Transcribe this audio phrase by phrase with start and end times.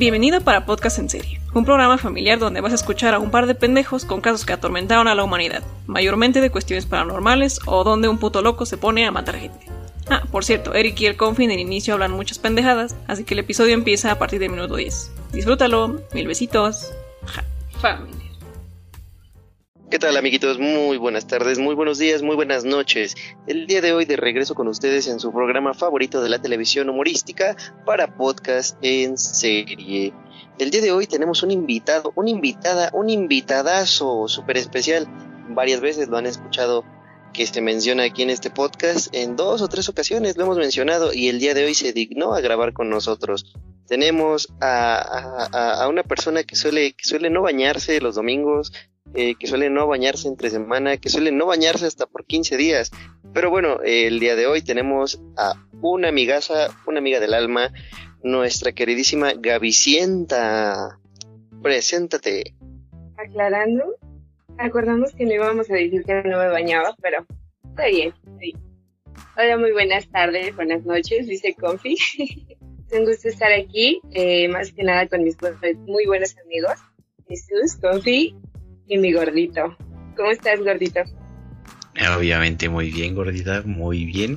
[0.00, 3.46] Bienvenido para Podcast en Serie, un programa familiar donde vas a escuchar a un par
[3.46, 8.08] de pendejos con casos que atormentaron a la humanidad, mayormente de cuestiones paranormales o donde
[8.08, 9.66] un puto loco se pone a matar gente.
[10.08, 13.34] Ah, por cierto, Eric y el Confi en el inicio hablan muchas pendejadas, así que
[13.34, 15.12] el episodio empieza a partir del minuto 10.
[15.32, 16.94] Disfrútalo, mil besitos.
[17.26, 17.44] Ja,
[17.78, 18.29] familia.
[19.90, 20.60] ¿Qué tal amiguitos?
[20.60, 23.16] Muy buenas tardes, muy buenos días, muy buenas noches.
[23.48, 26.88] El día de hoy de regreso con ustedes en su programa favorito de la televisión
[26.88, 30.14] humorística para podcast en serie.
[30.60, 35.08] El día de hoy tenemos un invitado, una invitada, un invitadazo súper especial.
[35.48, 36.84] Varias veces lo han escuchado
[37.32, 39.12] que se menciona aquí en este podcast.
[39.12, 42.34] En dos o tres ocasiones lo hemos mencionado y el día de hoy se dignó
[42.34, 43.52] a grabar con nosotros.
[43.88, 48.72] Tenemos a, a, una persona que suele, que suele no bañarse los domingos,
[49.14, 52.90] eh, que suele no bañarse entre semana, que suele no bañarse hasta por 15 días.
[53.34, 57.72] Pero bueno, eh, el día de hoy tenemos a una amigaza, una amiga del alma,
[58.22, 60.98] nuestra queridísima Gavicienta.
[61.62, 62.54] Preséntate.
[63.16, 63.96] Aclarando,
[64.58, 67.26] acordamos que no íbamos a decir que no me bañaba, pero
[67.68, 68.14] está bien.
[68.38, 68.54] Sí.
[69.36, 71.94] Hola, muy buenas tardes, buenas noches, dice Confi.
[71.94, 75.36] es un gusto estar aquí, eh, más que nada con mis
[75.86, 76.74] muy buenos amigos,
[77.28, 78.36] Jesús, Confi
[78.90, 79.76] y mi gordito.
[80.16, 81.00] ¿Cómo estás, gordito?
[82.16, 84.34] Obviamente muy bien, gordita, muy bien.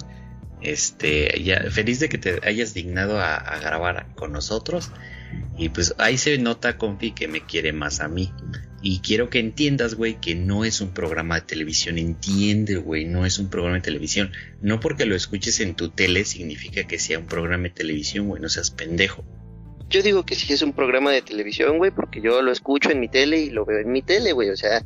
[0.61, 4.91] Este, ya feliz de que te hayas dignado a, a, grabar con nosotros.
[5.57, 8.31] Y pues ahí se nota, confi, que me quiere más a mí.
[8.81, 11.97] Y quiero que entiendas, güey, que no es un programa de televisión.
[11.97, 14.31] Entiende, güey, no es un programa de televisión.
[14.61, 18.41] No porque lo escuches en tu tele significa que sea un programa de televisión, güey,
[18.41, 19.25] no seas pendejo.
[19.89, 22.99] Yo digo que sí es un programa de televisión, güey, porque yo lo escucho en
[22.99, 24.49] mi tele y lo veo en mi tele, güey.
[24.49, 24.83] O sea,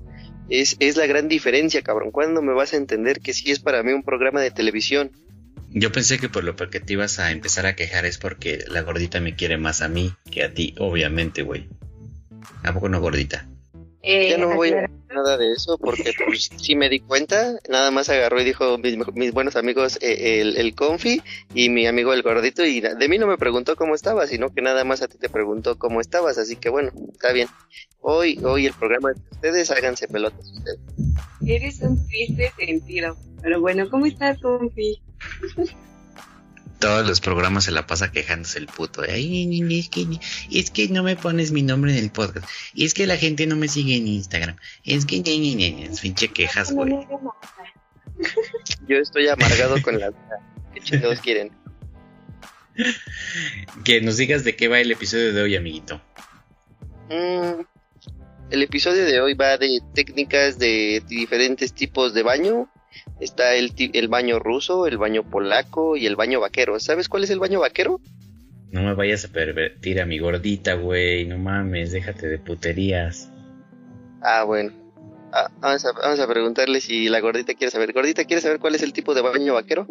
[0.50, 2.12] es, es la gran diferencia, cabrón.
[2.12, 5.12] ¿Cuándo me vas a entender que sí es para mí un programa de televisión?
[5.70, 8.82] Yo pensé que por lo que te ibas a empezar a quejar es porque la
[8.82, 11.68] gordita me quiere más a mí que a ti, obviamente, güey.
[12.64, 13.48] ¿A poco no, gordita?
[14.04, 17.92] Eh, ya no voy a nada de eso porque pues sí me di cuenta, nada
[17.92, 21.22] más agarró y dijo mis, mis buenos amigos eh, el, el, Confi
[21.54, 24.62] y mi amigo el gordito y de mí no me preguntó cómo estabas, sino que
[24.62, 27.48] nada más a ti te preguntó cómo estabas, así que bueno, está bien.
[28.00, 30.80] Hoy, hoy el programa de ustedes, háganse pelotas ustedes.
[31.46, 35.02] Eres un triste sentido, pero bueno, ¿cómo estás Confi?
[36.80, 39.02] Todos los programas se la pasa quejándose el puto.
[39.02, 40.20] Ay, es, que,
[40.52, 42.48] es que no me pones mi nombre en el podcast.
[42.74, 44.56] Y es que la gente no me sigue en Instagram.
[44.84, 46.94] Es que es pinche quejas, güey.
[48.88, 50.40] Yo estoy amargado con la vida.
[50.74, 51.52] ¿Qué chingados quieren?
[53.84, 56.02] Que nos digas de qué va el episodio de hoy, amiguito.
[57.10, 57.62] Mm,
[58.52, 62.70] el episodio de hoy va de técnicas de diferentes tipos de baño
[63.20, 66.80] Está el, el baño ruso, el baño polaco y el baño vaquero.
[66.80, 68.00] ¿Sabes cuál es el baño vaquero?
[68.72, 71.26] No me vayas a pervertir a mi gordita, güey.
[71.26, 73.32] No mames, déjate de puterías.
[74.22, 74.72] Ah, bueno.
[75.32, 77.94] Ah, vamos, a, vamos, a, preguntarle si la gordita quiere saber.
[77.94, 79.88] Gordita, ¿quiere saber cuál es el tipo de baño vaquero?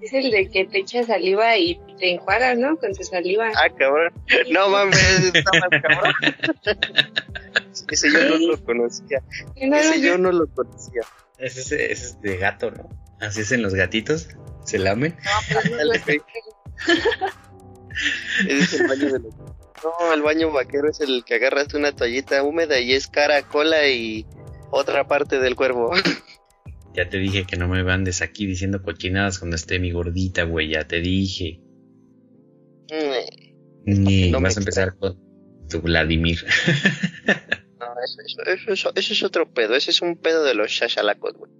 [0.00, 2.76] Es el de que te echas saliva y te enjuagas, ¿no?
[2.76, 3.50] Con tu saliva.
[3.56, 4.12] Ah, cabrón.
[4.52, 6.12] No mames, está más cabrón.
[7.90, 9.22] Ese yo no lo conocía.
[9.54, 11.02] Ese yo no lo conocía.
[11.38, 12.88] Ese es, ese es de gato, ¿no?
[13.20, 14.28] Así es en los gatitos.
[14.64, 15.16] ¿Se lamen?
[15.24, 16.20] No, pero no ese
[18.48, 19.34] es el baño de los...
[19.36, 23.88] No, el baño vaquero es el que agarras una toallita húmeda y es cara, cola
[23.88, 24.26] y
[24.70, 25.92] otra parte del cuervo.
[26.94, 30.70] Ya te dije que no me andes aquí diciendo cochinadas cuando esté mi gordita, güey.
[30.70, 31.60] Ya te dije.
[33.84, 35.20] Ni no vas a empezar con
[35.68, 36.38] tu Vladimir.
[38.04, 39.74] Eso, eso, eso, eso, es otro pedo.
[39.74, 41.50] Ese es un pedo de los shashalacos, güey.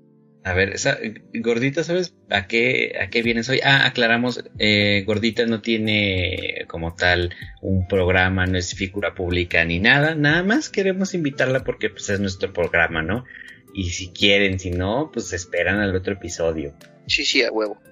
[0.44, 0.96] A ver, esa,
[1.34, 3.60] Gordita, ¿sabes a qué, a qué vienes hoy?
[3.64, 9.80] Ah, aclaramos, eh, Gordita no tiene como tal un programa, no es figura pública ni
[9.80, 13.24] nada, nada más queremos invitarla porque pues es nuestro programa, ¿no?
[13.74, 16.74] Y si quieren, si no, pues esperan al otro episodio.
[17.08, 17.82] Sí, sí, a huevo.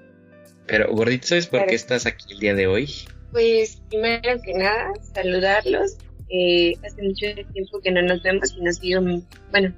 [0.69, 2.88] Pero, Gordita, ¿sabes por qué estás aquí el día de hoy?
[3.32, 5.97] Pues, primero que nada, saludarlos
[6.29, 9.00] eh, hace mucho tiempo que no nos vemos y nos dio,
[9.50, 9.75] bueno,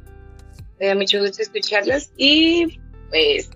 [0.79, 2.11] me da mucho gusto escucharlos.
[2.17, 2.79] Y
[3.11, 3.51] pues,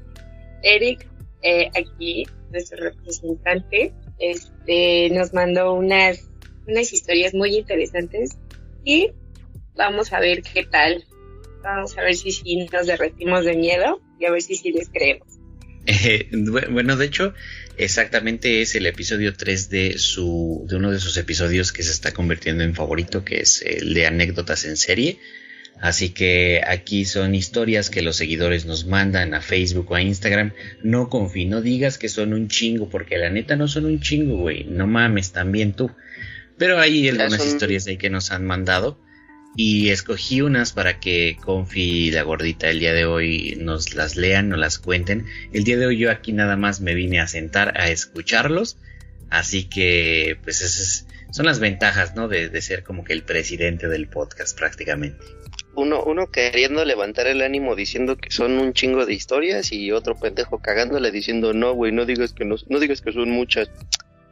[0.63, 1.07] Eric,
[1.43, 6.29] eh, aquí, nuestro representante, este, nos mandó unas,
[6.67, 8.37] unas historias muy interesantes
[8.85, 9.13] y
[9.75, 11.05] vamos a ver qué tal.
[11.63, 14.89] Vamos a ver si, si nos derretimos de miedo y a ver si sí les
[14.89, 15.40] creemos.
[15.87, 16.29] Eh,
[16.71, 17.35] bueno, de hecho,
[17.77, 22.13] exactamente es el episodio 3 de, su, de uno de sus episodios que se está
[22.13, 25.19] convirtiendo en favorito, que es el de anécdotas en serie.
[25.81, 30.53] Así que aquí son historias que los seguidores nos mandan a Facebook o a Instagram.
[30.83, 34.37] No confío, no digas que son un chingo, porque la neta no son un chingo,
[34.37, 34.65] güey.
[34.65, 35.91] No mames, también tú.
[36.59, 39.01] Pero hay algunas historias ahí que nos han mandado.
[39.57, 44.17] Y escogí unas para que Confi y la gordita el día de hoy nos las
[44.17, 45.27] lean, nos las cuenten.
[45.53, 48.79] El día de hoy yo aquí nada más me vine a sentar a escucharlos.
[49.29, 52.29] Así que, pues esas son las ventajas, ¿no?
[52.29, 55.19] De, de ser como que el presidente del podcast prácticamente
[55.75, 60.15] uno, uno queriendo levantar el ánimo diciendo que son un chingo de historias y otro
[60.17, 63.71] pendejo cagándole diciendo no, güey, no digas que no, no digas que son muchas.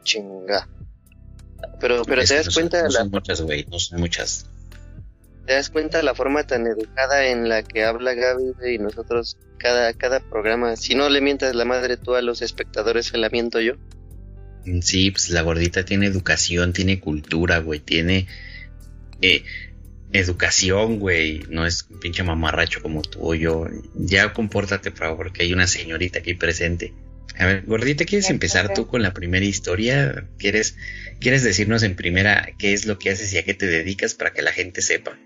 [0.03, 0.67] Chinga.
[1.79, 2.83] Pero, pero te das cuenta.
[2.83, 4.45] No son muchas, güey, no son muchas.
[5.49, 9.91] Te das cuenta la forma tan educada en la que habla Gaby y nosotros cada,
[9.95, 10.75] cada programa.
[10.75, 13.73] Si no le mientas la madre tú a los espectadores, se la miento yo.
[14.81, 18.27] Sí, pues la gordita tiene educación, tiene cultura, güey, tiene.
[19.23, 19.43] Eh,
[20.11, 21.41] educación, güey.
[21.49, 23.65] No es un pinche mamarracho como tú o yo.
[23.95, 26.93] Ya compórtate, por favor, porque hay una señorita aquí presente.
[27.39, 30.27] A ver, gordita, ¿quieres empezar tú con la primera historia?
[30.37, 30.75] ¿Quieres,
[31.19, 34.31] ¿Quieres decirnos en primera qué es lo que haces y a qué te dedicas para
[34.31, 35.17] que la gente sepa?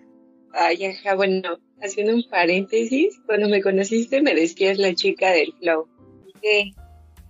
[0.54, 5.88] Ay, ajá, bueno, haciendo un paréntesis, cuando me conociste me decías la chica del flow.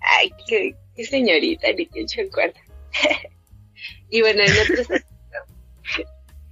[0.02, 2.60] ay, qué, señorita, ni qué cuarto.
[4.10, 4.88] y bueno, en otros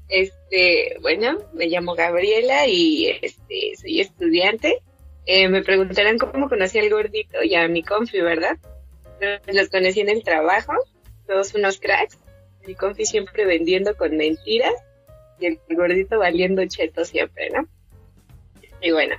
[0.08, 4.82] Este, bueno, me llamo Gabriela y este, soy estudiante.
[5.26, 8.58] Eh, me preguntarán cómo conocí al gordito y a mi confi, ¿verdad?
[9.48, 10.74] Los conocí en el trabajo,
[11.28, 12.18] todos unos cracks.
[12.68, 14.74] Mi confi siempre vendiendo con mentiras
[15.42, 17.68] y el gordito valiendo cheto siempre, ¿no?
[18.82, 19.16] Y bueno,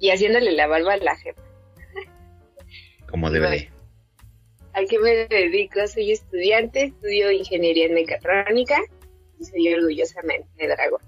[0.00, 1.42] y haciéndole la barba a la jefa.
[3.08, 3.70] Como debe
[4.72, 5.86] ¿A qué me dedico?
[5.86, 8.76] Soy estudiante, estudio ingeniería en mecatrónica
[9.40, 11.00] y soy orgullosamente dragón.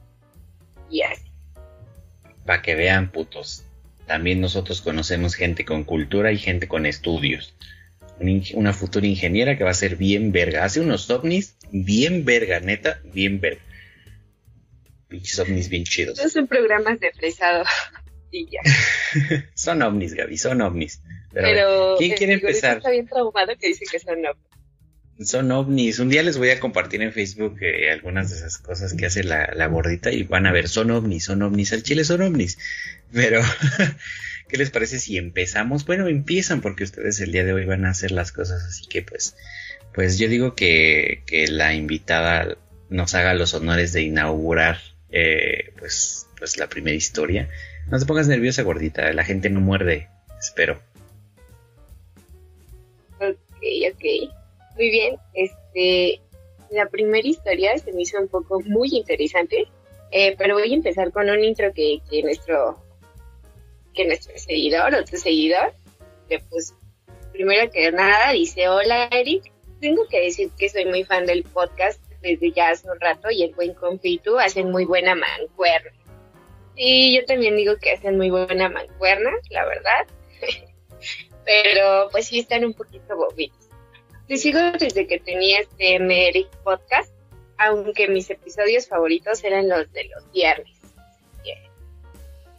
[0.90, 1.30] Y así.
[2.46, 3.66] Para que vean, putos.
[4.06, 7.54] También nosotros conocemos gente con cultura y gente con estudios.
[8.54, 10.64] Una futura ingeniera que va a ser bien verga.
[10.64, 13.60] Hace unos ovnis bien verga, neta, bien verga.
[15.08, 16.18] Pinches ovnis bien chidos.
[16.22, 17.64] No son programas de fresado.
[18.30, 18.60] y ya.
[19.54, 21.00] son ovnis, Gaby, son ovnis.
[21.32, 22.78] Pero, ¿quién quiere empezar?
[22.78, 24.48] Está bien traumado que dice que son ovnis
[25.20, 25.98] son ovnis.
[25.98, 29.24] Un día les voy a compartir en Facebook eh, algunas de esas cosas que hace
[29.24, 32.58] la, la, gordita y van a ver, son ovnis, son ovnis, al chile son ovnis.
[33.12, 33.42] Pero,
[34.48, 35.84] ¿qué les parece si empezamos?
[35.84, 39.02] Bueno, empiezan porque ustedes el día de hoy van a hacer las cosas, así que
[39.02, 39.36] pues,
[39.92, 42.56] pues yo digo que, que la invitada
[42.88, 44.78] nos haga los honores de inaugurar,
[45.10, 47.48] eh, pues, pues la primera historia.
[47.90, 50.08] No te pongas nerviosa, gordita, la gente no muerde,
[50.38, 50.80] espero.
[53.20, 53.62] Ok,
[53.92, 54.04] ok.
[54.76, 56.20] Muy bien, este,
[56.70, 59.66] la primera historia se me hizo un poco muy interesante,
[60.10, 62.82] eh, pero voy a empezar con un intro que, que nuestro
[63.94, 65.72] que nuestro seguidor, otro seguidor,
[66.28, 66.72] que pues
[67.32, 69.50] primero que nada dice, hola Eric,
[69.80, 73.42] tengo que decir que soy muy fan del podcast desde ya hace un rato y
[73.42, 75.92] el buen Confitu hacen muy buena mancuerna.
[76.76, 80.06] Sí, yo también digo que hacen muy buena mancuerna, la verdad.
[81.44, 83.68] Pero pues sí están un poquito bobitos.
[84.26, 87.12] Te sigo desde que tenía este Meric Podcast,
[87.56, 90.78] aunque mis episodios favoritos eran los de los viernes.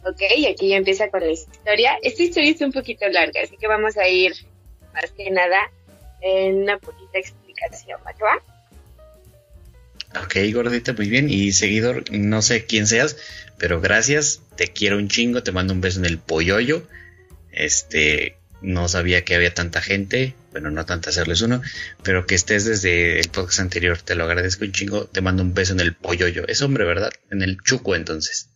[0.02, 1.98] Ok, aquí ya empieza con la historia.
[2.02, 4.32] Esta historia es un poquito larga, así que vamos a ir
[4.94, 5.70] más que nada
[6.22, 8.42] en una poquita explicación, ¿va?
[10.16, 11.30] Ok, gordita, muy bien.
[11.30, 13.16] Y seguidor, no sé quién seas,
[13.58, 14.42] pero gracias.
[14.56, 15.42] Te quiero un chingo.
[15.42, 16.86] Te mando un beso en el polloyo.
[17.52, 21.62] Este, no sabía que había tanta gente, bueno, no tanta hacerles uno,
[22.02, 25.54] pero que estés desde el podcast anterior, te lo agradezco un chingo, te mando un
[25.54, 26.46] beso en el polloyo.
[26.46, 27.12] Es hombre, ¿verdad?
[27.30, 28.50] En el chuco entonces.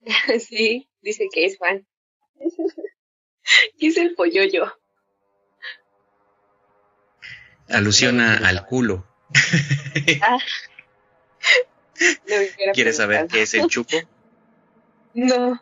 [0.38, 1.86] Sí, dice que es Juan.
[3.78, 4.72] ¿Qué es el polloyo?
[7.68, 9.06] Alusiona al culo.
[10.22, 10.38] Ah.
[12.74, 13.96] ¿Quieres saber qué es el chuco?
[15.14, 15.60] No.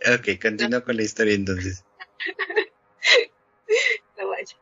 [0.00, 1.84] Ok, continúa con la historia entonces.
[4.18, 4.56] no vaya.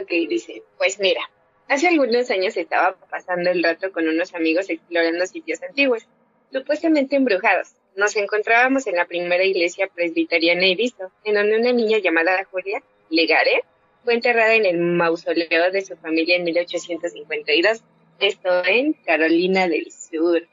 [0.00, 1.22] Ok, dice, pues mira,
[1.68, 6.06] hace algunos años estaba pasando el rato con unos amigos explorando sitios antiguos,
[6.52, 7.68] supuestamente embrujados.
[7.96, 12.82] Nos encontrábamos en la primera iglesia presbiteriana y visto, en donde una niña llamada Julia
[13.10, 13.64] Legare
[14.04, 17.82] fue enterrada en el mausoleo de su familia en 1852,
[18.20, 20.46] esto en Carolina del Sur.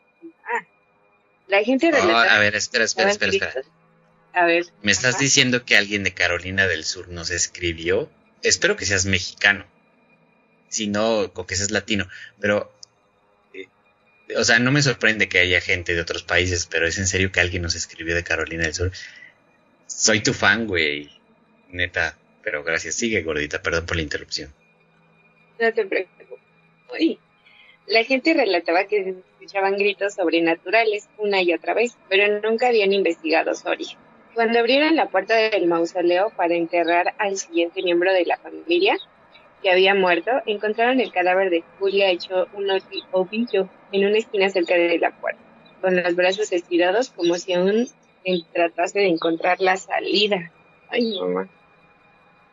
[0.44, 0.66] Ah,
[1.48, 3.54] la gente a ver, espera, espera, espera, espera.
[4.34, 4.66] A ver.
[4.82, 8.12] ¿Me estás diciendo que alguien de Carolina del Sur nos escribió?
[8.44, 9.66] Espero que seas mexicano.
[10.68, 12.08] Si no, o que seas latino.
[12.42, 12.74] Pero,
[13.54, 13.68] eh,
[14.36, 17.32] o sea, no me sorprende que haya gente de otros países, pero es en serio
[17.32, 18.92] que alguien nos escribió de Carolina del Sur.
[19.88, 21.10] Soy tu fan, güey.
[21.70, 22.18] Neta.
[22.46, 22.96] Pero gracias.
[22.96, 23.62] Sigue, gordita.
[23.62, 24.54] Perdón por la interrupción.
[25.60, 27.18] No te preocupes.
[27.88, 33.54] La gente relataba que escuchaban gritos sobrenaturales una y otra vez, pero nunca habían investigado
[33.56, 33.98] su origen.
[34.34, 38.98] Cuando abrieron la puerta del mausoleo para enterrar al siguiente miembro de la familia
[39.62, 42.70] que había muerto, encontraron el cadáver de Julia hecho un
[43.12, 45.42] ovillo en una esquina cerca de la puerta,
[45.82, 47.88] con los brazos estirados como si aún
[48.54, 50.52] tratase de encontrar la salida.
[50.90, 51.50] Ay, mamá.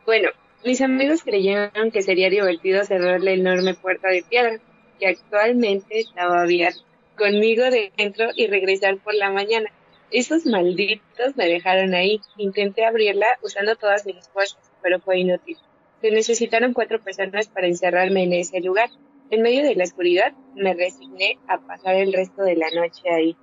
[0.05, 0.29] Bueno,
[0.65, 4.59] mis amigos creyeron que sería divertido cerrar la enorme puerta de piedra,
[4.99, 6.81] que actualmente estaba abierta,
[7.17, 7.63] conmigo
[7.97, 9.69] dentro y regresar por la mañana.
[10.11, 12.21] Esos malditos me dejaron ahí.
[12.37, 15.57] Intenté abrirla usando todas mis fuerzas, pero fue inútil.
[16.01, 18.89] Se necesitaron cuatro personas para encerrarme en ese lugar.
[19.29, 23.35] En medio de la oscuridad, me resigné a pasar el resto de la noche ahí.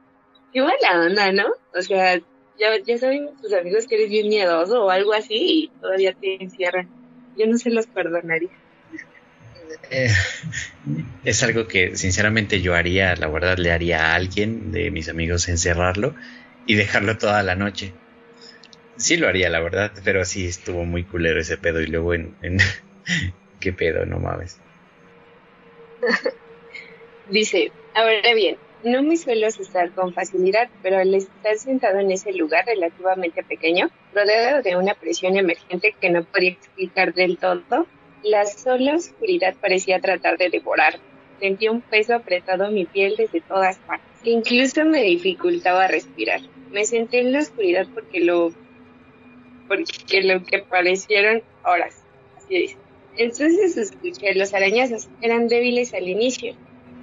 [0.52, 1.46] Qué la onda, ¿no?
[1.74, 2.20] O sea,
[2.60, 6.42] ya, ya saben tus amigos que eres bien miedoso o algo así y todavía te
[6.42, 6.90] encierran.
[7.36, 8.50] Yo no se los perdonaría.
[9.90, 10.10] Eh,
[11.24, 15.48] es algo que sinceramente yo haría, la verdad le haría a alguien de mis amigos
[15.48, 16.14] encerrarlo
[16.66, 17.92] y dejarlo toda la noche.
[18.96, 22.36] Sí lo haría, la verdad, pero sí estuvo muy culero ese pedo y luego en...
[23.60, 24.06] ¿Qué pedo?
[24.06, 24.58] No mames.
[27.30, 32.32] Dice, ahora bien, no me suelo asustar con facilidad, pero al estar sentado en ese
[32.32, 37.86] lugar relativamente pequeño, rodeado de una presión emergente que no podía explicar del todo,
[38.22, 40.98] la sola oscuridad parecía tratar de devorar.
[41.40, 46.40] Sentí un peso apretado en mi piel desde todas partes, que incluso me dificultaba respirar.
[46.70, 48.52] Me senté en la oscuridad porque lo,
[49.66, 52.02] porque lo que parecieron horas.
[52.36, 52.76] Así dice.
[53.16, 55.08] Entonces escuché los arañazos.
[55.20, 56.54] Eran débiles al inicio.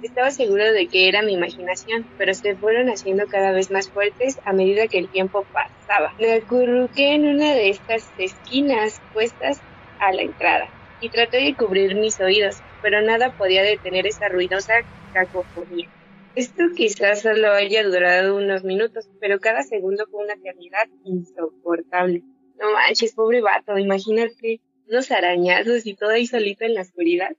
[0.02, 4.38] Estaba seguro de que era mi imaginación, pero se fueron haciendo cada vez más fuertes
[4.44, 6.14] a medida que el tiempo pasaba.
[6.18, 9.60] Me acurruqué en una de estas esquinas puestas
[9.98, 10.68] a la entrada
[11.00, 14.74] y traté de cubrir mis oídos, pero nada podía detener esa ruidosa
[15.12, 15.88] cacofonía.
[16.36, 22.22] Esto quizás solo haya durado unos minutos, pero cada segundo fue una eternidad insoportable.
[22.56, 27.30] No manches, pobre vato, imagínate unos arañazos y todo ahí solito en la oscuridad.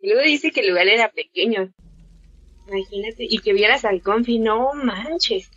[0.00, 1.74] Y luego dice que el lugar era pequeño.
[2.68, 5.50] Imagínate, y que vieras al confi, no manches.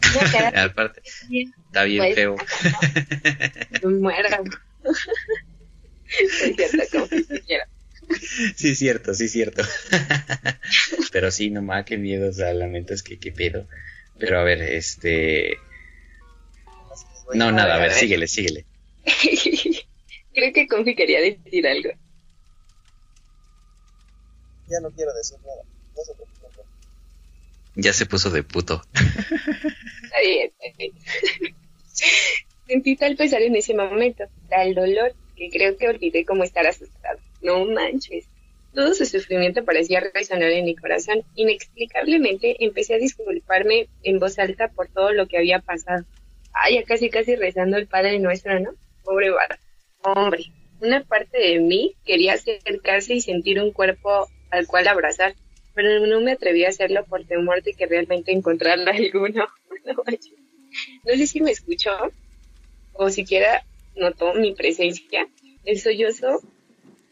[0.54, 2.36] Aparte, está bien pues, feo.
[3.90, 4.40] Muera.
[8.54, 9.62] Sí, cierto, sí, cierto.
[11.12, 13.66] Pero sí, nomás, qué miedo, o sea, la es que qué pedo.
[14.18, 15.58] Pero a ver, este.
[17.34, 18.64] No, nada, a ver, síguele, síguele.
[20.34, 21.90] Creo que Confi quería decir algo.
[24.68, 25.62] Ya no quiero decir nada.
[25.96, 26.12] No se
[27.76, 28.82] Ya se puso de puto.
[28.94, 30.50] Está bien,
[32.66, 37.20] Sentí tal pesar en ese momento, tal dolor, que creo que olvidé cómo estar asustado.
[37.42, 38.26] No manches.
[38.74, 41.22] Todo su sufrimiento parecía resonar en mi corazón.
[41.34, 46.04] Inexplicablemente empecé a disculparme en voz alta por todo lo que había pasado.
[46.52, 48.70] Ay, ya casi casi rezando el Padre Nuestro, ¿no?
[49.04, 49.58] Pobre vara.
[50.02, 50.46] Hombre,
[50.80, 55.34] una parte de mí quería acercarse y sentir un cuerpo al cual abrazar,
[55.76, 59.46] pero no me atreví a hacerlo por temor de que realmente encontrara alguno.
[59.84, 61.92] no sé si me escuchó
[62.94, 63.62] o siquiera
[63.94, 65.28] notó mi presencia,
[65.64, 66.40] el sollozo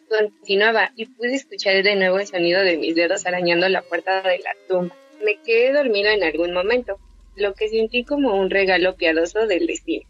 [0.08, 4.38] continuaba y pude escuchar de nuevo el sonido de mis dedos arañando la puerta de
[4.38, 4.96] la tumba.
[5.22, 6.98] Me quedé dormido en algún momento,
[7.36, 10.06] lo que sentí como un regalo piadoso del destino.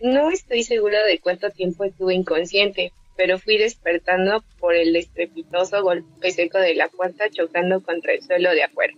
[0.00, 6.30] No estoy seguro de cuánto tiempo estuve inconsciente, pero fui despertando por el estrepitoso golpe
[6.30, 8.94] seco de la puerta chocando contra el suelo de afuera.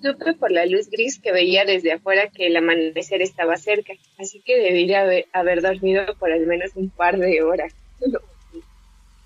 [0.00, 4.40] Supe por la luz gris que veía desde afuera que el amanecer estaba cerca, así
[4.42, 7.74] que debería haber, haber dormido por al menos un par de horas.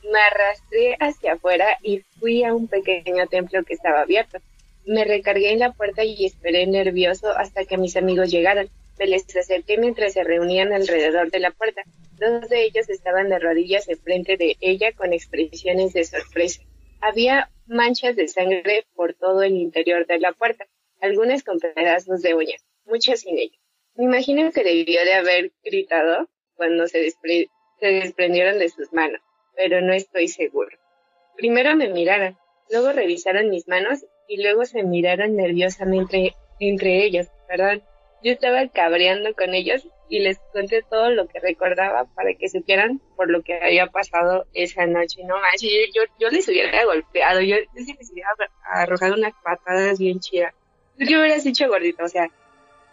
[0.02, 4.38] Me arrastré hacia afuera y fui a un pequeño templo que estaba abierto.
[4.86, 8.70] Me recargué en la puerta y esperé nervioso hasta que mis amigos llegaran.
[8.98, 11.82] Me les acerqué mientras se reunían alrededor de la puerta.
[12.18, 16.62] Dos de ellos estaban de rodillas enfrente de ella con expresiones de sorpresa.
[17.00, 20.66] Había manchas de sangre por todo el interior de la puerta,
[21.00, 23.60] algunas con pedazos de uñas, muchas sin ellas.
[23.94, 29.20] Me imagino que debió de haber gritado cuando se, se desprendieron de sus manos,
[29.54, 30.76] pero no estoy seguro.
[31.36, 32.36] Primero me miraron,
[32.68, 37.82] luego revisaron mis manos y luego se miraron nerviosamente entre ellos, perdón.
[38.24, 43.00] Yo estaba cabreando con ellos y les conté todo lo que recordaba para que supieran
[43.16, 45.22] por lo que había pasado esa noche.
[45.24, 48.30] No manches, yo, yo, les hubiera golpeado, yo, les hubiera
[48.64, 50.54] arrojado unas patadas bien chidas.
[50.98, 52.04] ¿Qué hubieras hecho, gordito?
[52.04, 52.28] O sea,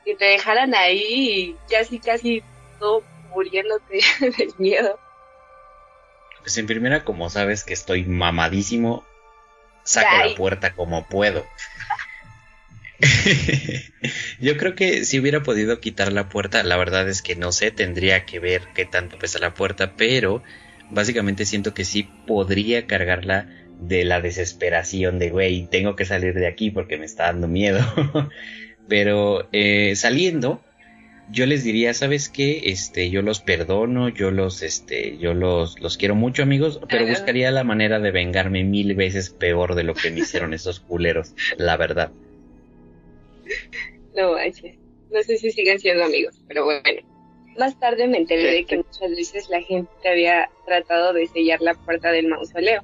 [0.03, 2.43] que te dejaran ahí y casi, casi
[2.79, 3.03] todo
[3.33, 4.99] muriéndote del miedo.
[6.41, 9.03] Pues en primera, como sabes que estoy mamadísimo,
[9.83, 11.43] saco la puerta como puedo.
[14.39, 17.71] Yo creo que si hubiera podido quitar la puerta, la verdad es que no sé,
[17.71, 20.43] tendría que ver qué tanto pesa la puerta, pero
[20.89, 23.47] básicamente siento que sí podría cargarla
[23.79, 27.79] de la desesperación de, güey, tengo que salir de aquí porque me está dando miedo.
[28.87, 30.61] pero eh, saliendo,
[31.29, 32.61] yo les diría, ¿sabes qué?
[32.65, 37.51] Este, yo los perdono, yo los, este, yo los, los quiero mucho, amigos, pero buscaría
[37.51, 41.77] la manera de vengarme mil veces peor de lo que me hicieron esos culeros, la
[41.77, 42.11] verdad.
[44.15, 44.77] No manches.
[45.11, 47.01] No sé si siguen siendo amigos, pero bueno.
[47.57, 51.73] Más tarde me enteré de que muchas veces la gente había tratado de sellar la
[51.73, 52.81] puerta del mausoleo,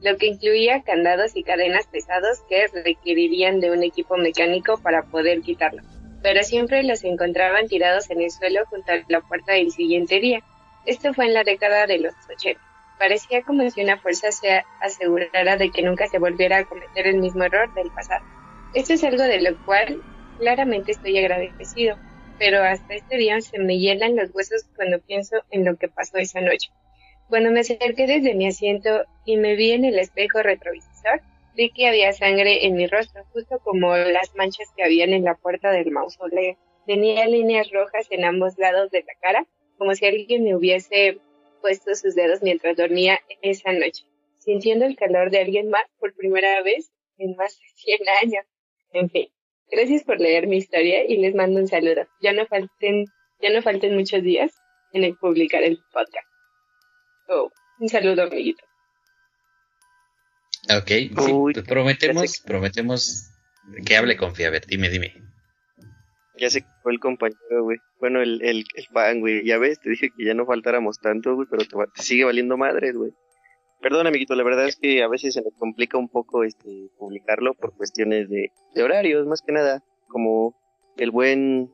[0.00, 5.42] lo que incluía candados y cadenas pesados que requerirían de un equipo mecánico para poder
[5.42, 5.82] quitarlo
[6.22, 10.40] pero siempre los encontraban tirados en el suelo junto a la puerta del siguiente día.
[10.86, 12.60] Esto fue en la década de los 80.
[12.98, 17.18] Parecía como si una fuerza se asegurara de que nunca se volviera a cometer el
[17.18, 18.24] mismo error del pasado.
[18.74, 20.00] Esto es algo de lo cual
[20.38, 21.96] claramente estoy agradecido,
[22.38, 26.18] pero hasta este día se me hielan los huesos cuando pienso en lo que pasó
[26.18, 26.70] esa noche.
[27.28, 31.20] Cuando me acerqué desde mi asiento y me vi en el espejo retrovisor,
[31.56, 35.34] Vi que había sangre en mi rostro, justo como las manchas que habían en la
[35.34, 36.56] puerta del mausoleo.
[36.86, 39.46] Tenía líneas rojas en ambos lados de la cara,
[39.76, 41.18] como si alguien me hubiese
[41.60, 44.04] puesto sus dedos mientras dormía esa noche,
[44.38, 48.46] sintiendo el calor de alguien más por primera vez en más de 100 años.
[48.92, 49.28] En fin,
[49.70, 52.06] gracias por leer mi historia y les mando un saludo.
[52.20, 53.06] Ya no falten,
[53.40, 54.52] ya no falten muchos días
[54.92, 56.26] en el publicar el podcast.
[57.28, 58.64] Oh, un saludo, amiguito.
[60.76, 63.30] Ok, sí, prometemos, prometemos
[63.84, 65.14] que hable con A ver, dime, dime.
[66.36, 67.78] Ya se fue el compañero, güey.
[68.00, 69.44] Bueno, el, el, el fan, güey.
[69.44, 72.94] Ya ves, te dije que ya no faltáramos tanto, güey, pero te, sigue valiendo madres,
[72.94, 73.12] güey.
[73.80, 77.54] Perdón, amiguito, la verdad es que a veces se me complica un poco este publicarlo
[77.54, 79.82] por cuestiones de, de horarios, más que nada.
[80.08, 80.54] Como
[80.96, 81.70] el buen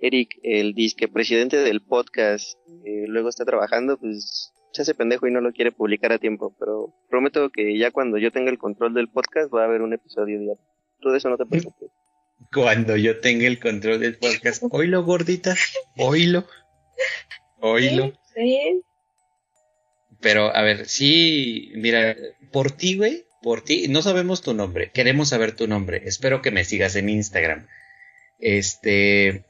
[0.00, 5.30] Eric, el disque presidente del podcast, eh, luego está trabajando, pues se hace pendejo y
[5.30, 8.92] no lo quiere publicar a tiempo, pero prometo que ya cuando yo tenga el control
[8.92, 10.58] del podcast va a haber un episodio diario.
[11.00, 11.90] Todo eso no te preocupes.
[12.52, 15.54] Cuando yo tenga el control del podcast, oílo gordita,
[15.96, 16.44] oílo,
[17.60, 18.12] oílo.
[18.34, 18.82] Sí,
[20.24, 22.16] Pero a ver, sí, mira,
[22.50, 26.50] por ti, güey, por ti, no sabemos tu nombre, queremos saber tu nombre, espero que
[26.50, 27.66] me sigas en Instagram.
[28.38, 29.44] Este,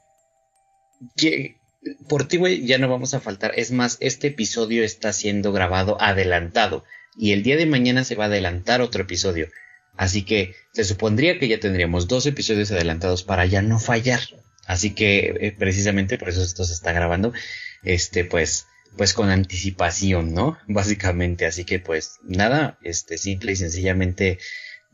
[2.09, 3.53] por ti, güey, ya no vamos a faltar.
[3.55, 6.83] Es más, este episodio está siendo grabado adelantado.
[7.17, 9.51] Y el día de mañana se va a adelantar otro episodio.
[9.97, 14.23] Así que se supondría que ya tendríamos dos episodios adelantados para ya no fallar.
[14.67, 17.33] Así que eh, precisamente por eso esto se está grabando.
[17.85, 20.59] Este, pues, pues con anticipación, ¿no?
[20.69, 21.47] Básicamente.
[21.47, 24.39] Así que pues nada, este, simple y sencillamente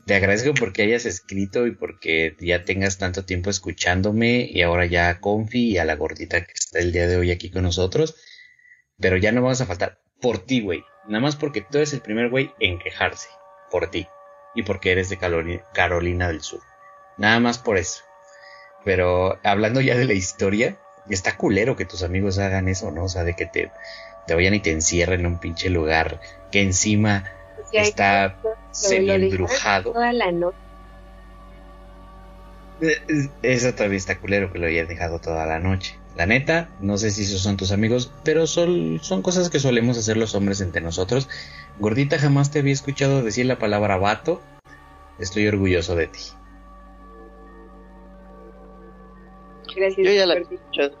[0.05, 5.09] te agradezco porque hayas escrito y porque ya tengas tanto tiempo escuchándome y ahora ya
[5.09, 8.15] a Confi y a la gordita que está el día de hoy aquí con nosotros.
[8.99, 10.83] Pero ya no vamos a faltar por ti, güey.
[11.07, 13.29] Nada más porque tú eres el primer güey en quejarse.
[13.69, 14.07] Por ti.
[14.55, 16.61] Y porque eres de Carolina del Sur.
[17.17, 18.03] Nada más por eso.
[18.83, 23.05] Pero hablando ya de la historia, está culero que tus amigos hagan eso, ¿no?
[23.05, 23.71] O sea, de que te,
[24.27, 26.19] te vayan y te encierren en un pinche lugar
[26.51, 27.25] que encima
[27.71, 28.37] está
[28.71, 29.93] semi embrujado.
[29.93, 30.57] Toda la noche.
[32.81, 35.97] Eh, eso todavía está culero que lo hayas dejado toda la noche.
[36.15, 39.97] La neta, no sé si esos son tus amigos, pero son, son cosas que solemos
[39.97, 41.29] hacer los hombres entre nosotros.
[41.79, 44.41] Gordita, jamás te había escuchado decir la palabra vato.
[45.19, 46.19] Estoy orgulloso de ti.
[49.75, 50.07] Gracias.
[50.07, 50.95] Yo ya la había escuchado,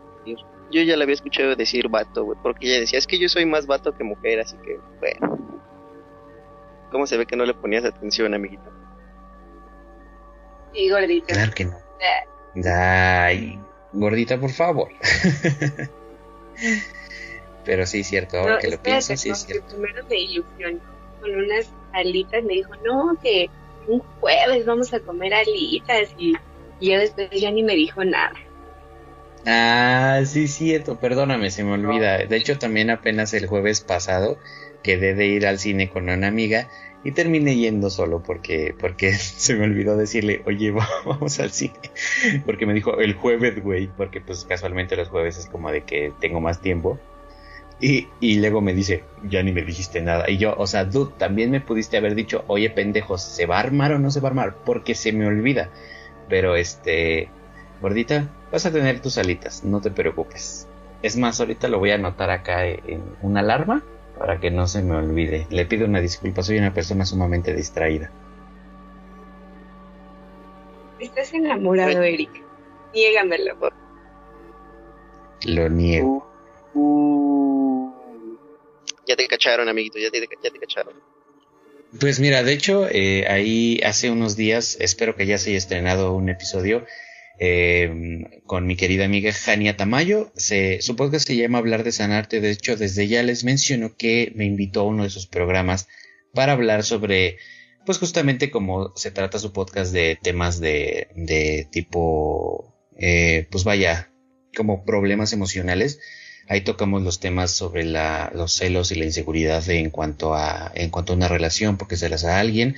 [0.71, 3.45] yo ya la había escuchado decir vato, güey, porque ella decía, es que yo soy
[3.45, 5.37] más vato que mujer, así que, bueno.
[6.91, 8.69] ¿Cómo se ve que no le ponías atención, amiguito?
[10.73, 11.33] Sí, gordita.
[11.33, 11.77] Claro que no.
[12.65, 13.59] Ay,
[13.93, 14.89] gordita, por favor.
[17.63, 19.67] Pero sí, es cierto, ahora que lo pienso, sí es cierto.
[19.67, 20.79] Primero me ilusionó
[21.21, 23.49] con unas alitas, me dijo, no, que
[23.87, 26.35] un jueves vamos a comer alitas y,
[26.79, 28.33] y yo después ya ni me dijo nada.
[29.45, 32.17] Ah, sí, cierto, perdóname, se me olvida.
[32.25, 34.37] De hecho, también apenas el jueves pasado
[34.83, 36.69] quedé de ir al cine con una amiga
[37.03, 40.71] y terminé yendo solo porque, porque se me olvidó decirle, oye,
[41.05, 41.73] vamos al cine.
[42.45, 46.13] Porque me dijo el jueves, güey, porque pues casualmente los jueves es como de que
[46.19, 46.99] tengo más tiempo.
[47.79, 50.29] Y, y luego me dice, ya ni me dijiste nada.
[50.29, 53.61] Y yo, o sea, dude, también me pudiste haber dicho, oye, pendejos, ¿se va a
[53.61, 54.55] armar o no se va a armar?
[54.63, 55.71] Porque se me olvida.
[56.29, 57.29] Pero este,
[57.81, 60.67] gordita, vas a tener tus alitas, no te preocupes.
[61.01, 63.83] Es más, ahorita lo voy a anotar acá en una alarma
[64.17, 65.47] para que no se me olvide.
[65.49, 68.11] Le pido una disculpa, soy una persona sumamente distraída.
[70.99, 72.29] estás enamorado, Eric.
[72.93, 73.71] Niégamelo.
[75.45, 76.27] Lo niego.
[76.75, 77.93] Uh, uh.
[79.07, 80.93] ya te cacharon, amiguito, ya te, ya te cacharon.
[81.99, 86.13] Pues mira, de hecho, eh, ahí hace unos días, espero que ya se haya estrenado
[86.13, 86.85] un episodio
[87.39, 90.31] eh, con mi querida amiga Jania Tamayo.
[90.35, 92.41] Se, su podcast se llama Hablar de Sanarte.
[92.41, 95.87] De hecho, desde ya les menciono que me invitó a uno de sus programas
[96.33, 97.37] para hablar sobre,
[97.85, 104.11] pues justamente como se trata su podcast de temas de, de tipo, eh, pues vaya,
[104.55, 105.99] como problemas emocionales.
[106.47, 110.89] Ahí tocamos los temas sobre la, los celos y la inseguridad en cuanto a, en
[110.89, 112.75] cuanto a una relación, porque se las a alguien.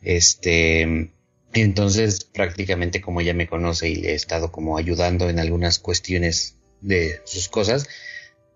[0.00, 1.12] Este,
[1.60, 6.56] entonces, prácticamente como ella me conoce y le he estado como ayudando en algunas cuestiones
[6.80, 7.88] de sus cosas,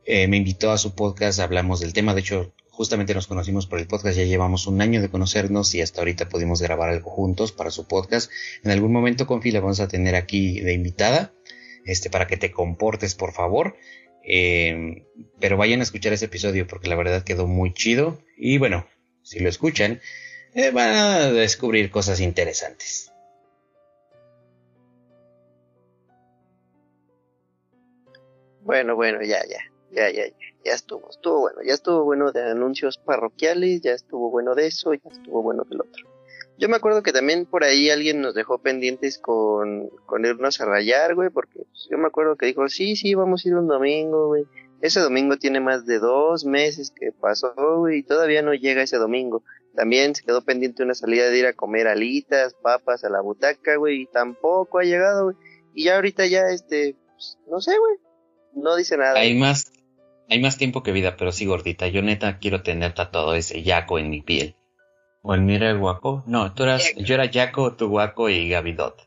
[0.05, 3.79] eh, me invitó a su podcast, hablamos del tema, de hecho, justamente nos conocimos por
[3.79, 7.53] el podcast, ya llevamos un año de conocernos y hasta ahorita pudimos grabar algo juntos
[7.53, 8.31] para su podcast.
[8.63, 11.33] En algún momento, Confi, la vamos a tener aquí de invitada,
[11.85, 13.77] este, para que te comportes, por favor.
[14.29, 15.07] Eh,
[15.39, 18.21] pero vayan a escuchar ese episodio porque la verdad quedó muy chido.
[18.37, 18.87] Y bueno,
[19.23, 20.01] si lo escuchan,
[20.55, 23.13] eh, van a descubrir cosas interesantes.
[28.63, 29.61] Bueno, bueno, ya, ya,
[29.93, 30.25] ya, ya,
[30.65, 34.93] ya estuvo, estuvo bueno, ya estuvo bueno de anuncios parroquiales, ya estuvo bueno de eso,
[34.93, 36.17] ya estuvo bueno del otro.
[36.59, 40.65] Yo me acuerdo que también por ahí alguien nos dejó pendientes con, con irnos a
[40.65, 44.29] rayar, güey, porque yo me acuerdo que dijo, sí, sí, vamos a ir un domingo,
[44.29, 44.47] güey.
[44.81, 48.97] Ese domingo tiene más de dos meses que pasó, güey, y todavía no llega ese
[48.97, 49.43] domingo.
[49.77, 53.77] También se quedó pendiente una salida de ir a comer alitas, papas a la butaca,
[53.77, 55.37] güey, y tampoco ha llegado, güey.
[55.75, 57.97] Y ya ahorita ya, este, pues, no sé, güey,
[58.55, 59.21] no dice nada.
[59.21, 59.71] Hay más,
[60.31, 61.89] hay más tiempo que vida, pero sí gordita.
[61.89, 64.57] Yo neta quiero tener tatuado ese yaco en mi piel.
[65.21, 66.25] ¿O el mira el guaco?
[66.27, 69.07] No, tú eras, yo era yaco, tu guaco y Gavidot.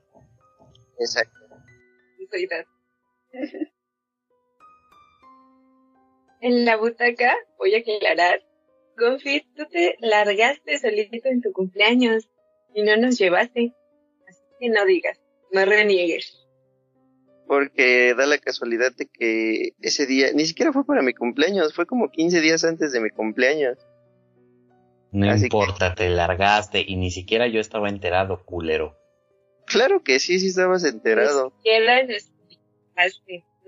[1.00, 1.40] Exacto.
[6.42, 8.44] en la butaca, voy a aclarar,
[9.00, 12.30] Gonfit, tú te largaste solito en tu cumpleaños
[12.74, 13.74] y no nos llevaste.
[14.28, 15.20] Así que no digas,
[15.52, 16.36] no reniegues.
[17.48, 21.88] Porque da la casualidad de que ese día, ni siquiera fue para mi cumpleaños, fue
[21.88, 23.78] como 15 días antes de mi cumpleaños.
[25.12, 28.96] No Así importa, te largaste y ni siquiera yo estaba enterado, culero.
[29.66, 31.52] Claro que sí, sí estabas enterado.
[31.56, 32.08] Ni siquiera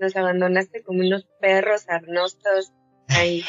[0.00, 2.72] nos abandonaste como unos perros arnostos
[3.14, 3.44] ahí.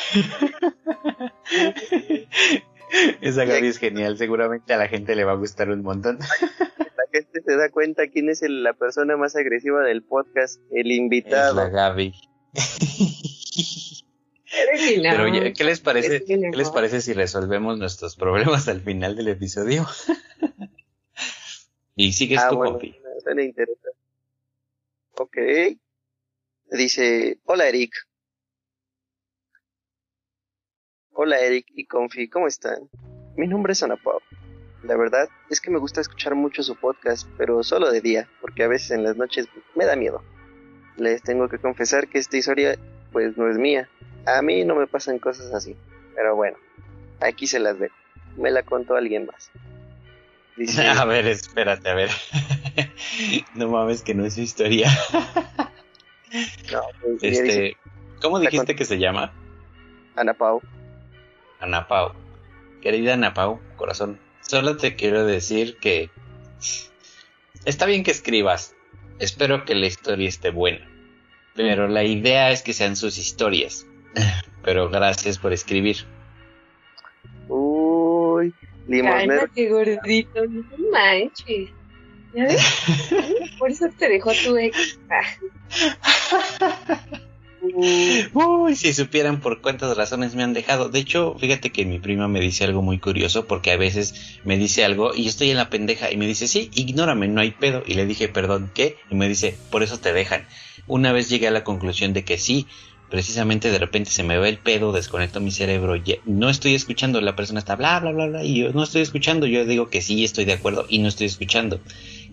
[3.22, 6.20] Esa Gaby es genial, seguramente a la gente le va a gustar un montón.
[6.20, 10.92] La gente se da cuenta quién es el- la persona más agresiva del podcast, el
[10.92, 11.56] Es invitado.
[11.56, 12.14] la Gaby.
[15.02, 16.18] Pero ¿qué les parece?
[16.18, 16.74] es que ¿Qué les no.
[16.74, 19.88] parece si resolvemos nuestros problemas al final del episodio?
[21.96, 22.96] y sigues Ah, tu bueno, compi.
[23.24, 23.90] suena interesante.
[25.18, 25.38] Ok.
[26.72, 27.92] Dice, hola Eric.
[31.16, 32.90] Hola Eric y Confi, ¿cómo están?
[33.38, 34.20] Mi nombre es Ana Pau.
[34.82, 38.64] La verdad es que me gusta escuchar mucho su podcast, pero solo de día, porque
[38.64, 40.24] a veces en las noches me da miedo.
[40.98, 42.80] Les tengo que confesar que esta historia
[43.12, 43.88] pues no es mía.
[44.26, 45.76] A mí no me pasan cosas así,
[46.16, 46.58] pero bueno,
[47.20, 47.96] aquí se las dejo.
[48.36, 49.52] Me la contó alguien más.
[50.58, 52.10] Dice, A ver, espérate, a ver.
[53.54, 54.90] no mames que no es su historia.
[56.72, 57.78] no, pues, dice, Este,
[58.20, 59.32] ¿cómo dijiste que se llama?
[60.16, 60.60] Ana Pau.
[61.64, 62.14] Ana Pau.
[62.82, 66.10] Querida Ana Pau, corazón, solo te quiero decir que
[67.66, 68.76] está bien que escribas.
[69.20, 70.86] Espero que la historia esté buena.
[71.56, 73.88] Pero la idea es que sean sus historias.
[74.64, 75.98] Pero gracias por escribir.
[77.48, 78.54] Uy,
[78.88, 79.42] limosnero.
[79.42, 81.70] Cálmate, gordito, no manches.
[82.34, 82.84] ¿Ya ves?
[83.60, 85.00] Por eso te dejó tu ex.
[88.34, 90.90] Uy, si supieran por cuántas razones me han dejado.
[90.90, 94.58] De hecho, fíjate que mi prima me dice algo muy curioso porque a veces me
[94.58, 97.52] dice algo y yo estoy en la pendeja y me dice, sí, ignórame, no hay
[97.52, 97.84] pedo.
[97.86, 98.98] Y le dije, perdón, ¿qué?
[99.10, 100.46] Y me dice, por eso te dejan.
[100.88, 102.68] Una vez llegué a la conclusión de que sí,
[103.10, 105.96] precisamente de repente se me va el pedo, desconecto mi cerebro,
[106.26, 109.46] no estoy escuchando, la persona está bla, bla, bla, bla, y yo no estoy escuchando,
[109.46, 111.80] yo digo que sí, estoy de acuerdo y no estoy escuchando.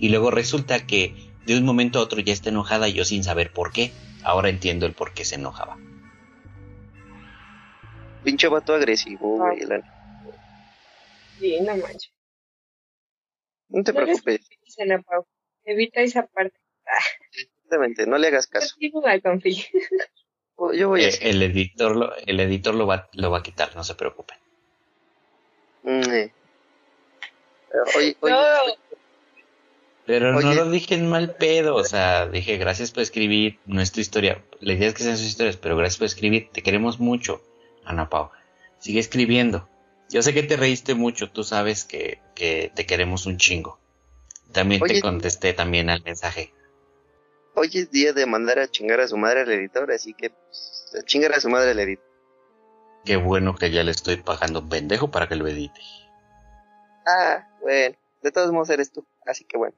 [0.01, 1.15] Y luego resulta que
[1.47, 3.93] de un momento a otro ya está enojada y yo sin saber por qué.
[4.25, 5.77] Ahora entiendo el por qué se enojaba.
[8.23, 9.61] Pinche vato agresivo, güey.
[9.61, 9.83] la-
[11.39, 12.13] sí, no manches.
[13.69, 14.49] No te No preocupes,
[15.07, 15.27] Pau.
[15.65, 16.59] Evita esa parte.
[17.33, 18.75] exactamente, no le hagas caso.
[18.81, 19.01] Yo
[20.89, 23.85] voy a Eh, el editor lo, el editor lo va, lo va a quitar, no
[23.85, 24.37] se preocupen.
[25.83, 26.33] Mm, eh.
[27.97, 28.35] Oye, oye,
[30.11, 33.93] Pero no lo dije en mal pedo, o sea, dije gracias por escribir, no es
[33.93, 34.43] tu historia.
[34.59, 37.41] La idea es que sean sus historias, pero gracias por escribir, te queremos mucho,
[37.85, 38.31] Ana Pau.
[38.81, 39.69] Sigue escribiendo.
[40.09, 43.79] Yo sé que te reíste mucho, tú sabes que, que te queremos un chingo.
[44.51, 46.53] También te contesté también al mensaje.
[47.55, 50.93] Hoy es día de mandar a chingar a su madre al editor, así que pues,
[50.99, 52.05] a chingar a su madre al editor.
[53.05, 55.81] Qué bueno que ya le estoy pagando pendejo para que lo edite.
[57.07, 59.77] Ah, bueno, de todos modos eres tú, así que bueno.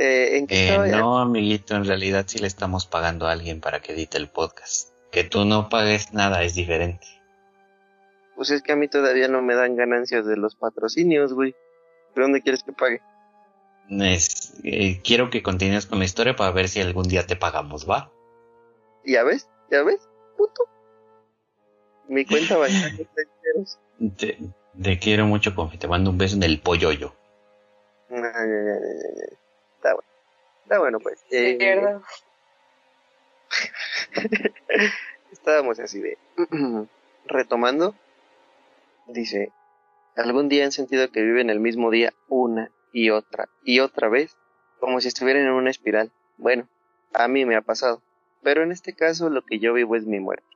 [0.00, 4.16] Eh, eh, no, amiguito, en realidad sí le estamos pagando a alguien para que edite
[4.16, 4.90] el podcast.
[5.10, 7.04] Que tú no pagues nada es diferente.
[8.36, 11.56] Pues es que a mí todavía no me dan ganancias de los patrocinios, güey.
[12.14, 13.02] ¿De dónde quieres que pague?
[13.90, 18.12] Eh, quiero que continúes con la historia para ver si algún día te pagamos, ¿va?
[19.04, 19.48] ¿Ya ves?
[19.68, 20.08] ¿Ya ves?
[20.36, 20.62] Puto.
[22.06, 22.68] Mi cuenta va a
[24.16, 24.38] te,
[24.80, 25.76] te quiero mucho, Confi.
[25.76, 27.16] Te mando un beso en el pollo yo.
[29.78, 30.08] Está bueno.
[30.64, 31.24] Está bueno, pues.
[31.30, 32.00] Eh,
[35.32, 36.18] Estábamos así de.
[37.26, 37.94] Retomando.
[39.06, 39.52] Dice:
[40.16, 44.36] ¿Algún día han sentido que viven el mismo día una y otra y otra vez?
[44.80, 46.10] Como si estuvieran en una espiral.
[46.38, 46.68] Bueno,
[47.12, 48.02] a mí me ha pasado.
[48.42, 50.46] Pero en este caso lo que yo vivo es mi muerte.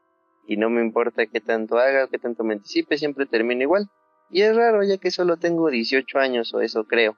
[0.46, 3.88] Y no me importa qué tanto haga o qué tanto me anticipe, siempre termina igual.
[4.30, 7.16] Y es raro ya que solo tengo 18 años o eso creo.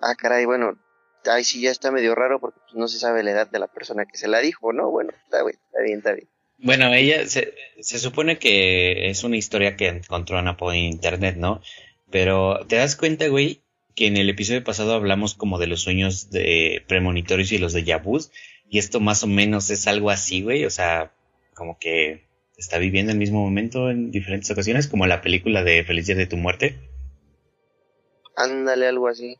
[0.00, 0.78] Ah, caray, bueno,
[1.26, 3.66] ahí sí ya está medio raro porque pues, no se sabe la edad de la
[3.66, 4.90] persona que se la dijo, ¿no?
[4.90, 6.28] Bueno, está bien, está bien, está bien.
[6.58, 11.62] Bueno, ella se, se supone que es una historia que encontró Ana por internet, ¿no?
[12.10, 13.62] Pero te das cuenta, güey,
[13.94, 17.84] que en el episodio pasado hablamos como de los sueños de premonitorios y los de
[17.84, 18.30] Yabuz,
[18.68, 21.12] y esto más o menos es algo así, güey, o sea,
[21.54, 22.24] como que
[22.56, 26.26] está viviendo el mismo momento en diferentes ocasiones, como la película de Feliz Día de
[26.26, 26.78] tu Muerte.
[28.36, 29.36] Ándale, algo así.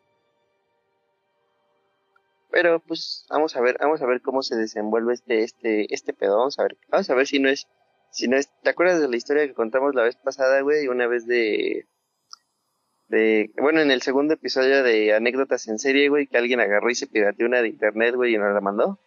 [2.50, 6.38] Pero pues vamos a ver, vamos a ver cómo se desenvuelve este, este, este pedo,
[6.38, 7.68] vamos a ver, vamos a ver si no es,
[8.10, 10.88] si no es, ¿te acuerdas de la historia que contamos la vez pasada, güey?
[10.88, 11.86] Una vez de,
[13.08, 16.94] de, bueno, en el segundo episodio de anécdotas en serie, güey, que alguien agarró y
[16.94, 18.98] se pirateó una de internet, güey, y nos la mandó.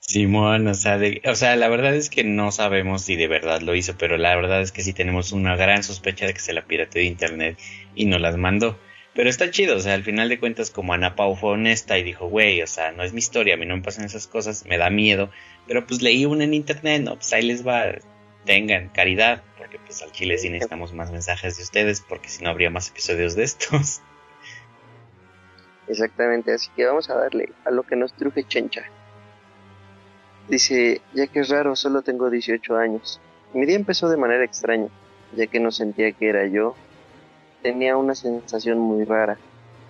[0.00, 3.74] Simón, o sea, o sea, la verdad es que no sabemos si de verdad lo
[3.74, 6.64] hizo, pero la verdad es que sí tenemos una gran sospecha de que se la
[6.64, 7.58] pirateó de internet
[7.94, 8.78] y nos las mandó.
[9.20, 12.02] Pero está chido, o sea, al final de cuentas, como Ana Pau fue honesta y
[12.02, 14.64] dijo, güey, o sea, no es mi historia, a mí no me pasan esas cosas,
[14.64, 15.28] me da miedo,
[15.66, 17.84] pero pues leí una en internet, no, pues ahí les va,
[18.46, 22.48] tengan caridad, porque pues al chile sí necesitamos más mensajes de ustedes, porque si no
[22.48, 24.00] habría más episodios de estos.
[25.86, 28.84] Exactamente, así que vamos a darle a lo que nos truje chencha.
[30.48, 33.20] Dice, ya que es raro, solo tengo 18 años.
[33.52, 34.88] Mi día empezó de manera extraña,
[35.36, 36.74] ya que no sentía que era yo,
[37.62, 39.38] tenía una sensación muy rara.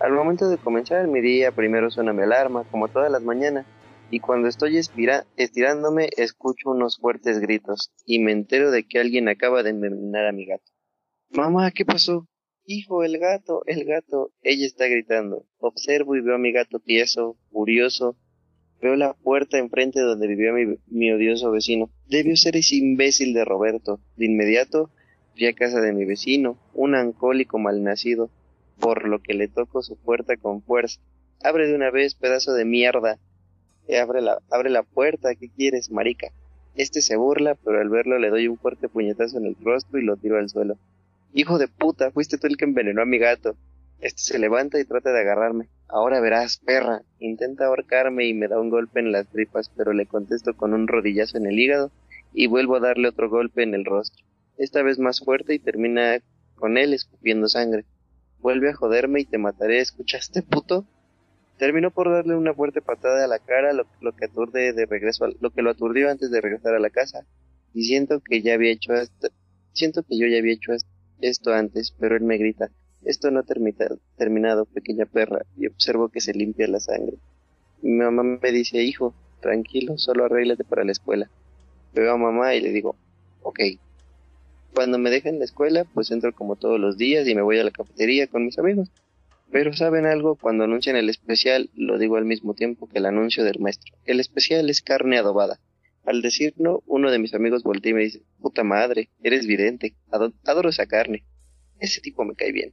[0.00, 3.66] Al momento de comenzar mi día, primero suena mi alarma, como todas las mañanas,
[4.11, 9.62] y cuando estoy estirándome escucho unos fuertes gritos, y me entero de que alguien acaba
[9.62, 10.64] de envenenar a mi gato.
[11.30, 12.26] Mamá, ¿qué pasó?
[12.64, 14.33] Hijo, el gato, el gato.
[14.42, 15.44] Ella está gritando.
[15.59, 18.16] Observo y veo a mi gato tieso, furioso.
[18.80, 21.90] Veo la puerta enfrente donde vivía mi, mi odioso vecino.
[22.09, 24.00] Debió ser ese imbécil de Roberto.
[24.16, 24.90] De inmediato
[25.35, 28.31] Fui a casa de mi vecino, un alcohólico malnacido,
[28.81, 31.01] por lo que le toco su puerta con fuerza.
[31.43, 33.19] Abre de una vez, pedazo de mierda.
[33.87, 36.29] Eh, abre la, abre la puerta, ¿qué quieres, marica?
[36.75, 40.05] Este se burla, pero al verlo le doy un fuerte puñetazo en el rostro y
[40.05, 40.79] lo tiro al suelo.
[41.33, 43.55] Hijo de puta, fuiste tú el que envenenó a mi gato.
[44.01, 45.69] Este se levanta y trata de agarrarme.
[45.88, 47.03] Ahora verás, perra.
[47.21, 50.88] Intenta ahorcarme y me da un golpe en las tripas, pero le contesto con un
[50.88, 51.93] rodillazo en el hígado
[52.33, 54.25] y vuelvo a darle otro golpe en el rostro
[54.61, 56.20] esta vez más fuerte y termina
[56.55, 57.85] con él escupiendo sangre.
[58.40, 60.87] Vuelve a joderme y te mataré, ¿escuchaste, puto?
[61.59, 65.51] Terminó por darle una fuerte patada a la cara, lo, que aturde de regreso, lo
[65.51, 67.27] que lo aturdió antes de regresar a la casa.
[67.73, 68.92] Y siento que ya había hecho
[69.73, 70.73] siento que yo ya había hecho
[71.20, 72.70] esto antes, pero él me grita,
[73.05, 73.44] esto no ha
[74.16, 77.16] terminado, pequeña perra, y observo que se limpia la sangre.
[77.83, 81.31] Mi mamá me dice, hijo, tranquilo, solo arréglate para la escuela.
[81.94, 82.96] Veo a mamá y le digo,
[83.42, 83.61] ok,
[84.74, 87.64] cuando me dejan la escuela, pues entro como todos los días y me voy a
[87.64, 88.90] la cafetería con mis amigos.
[89.50, 90.37] Pero ¿saben algo?
[90.37, 93.94] Cuando anuncian el especial, lo digo al mismo tiempo que el anuncio del maestro.
[94.04, 95.59] El especial es carne adobada.
[96.04, 100.68] Al decirlo, uno de mis amigos voltea y me dice, puta madre, eres vidente, adoro
[100.70, 101.24] esa carne.
[101.80, 102.72] Ese tipo me cae bien.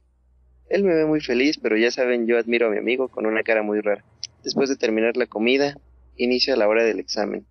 [0.68, 3.42] Él me ve muy feliz, pero ya saben, yo admiro a mi amigo con una
[3.42, 4.04] cara muy rara.
[4.44, 5.78] Después de terminar la comida,
[6.16, 7.46] inicia la hora del examen.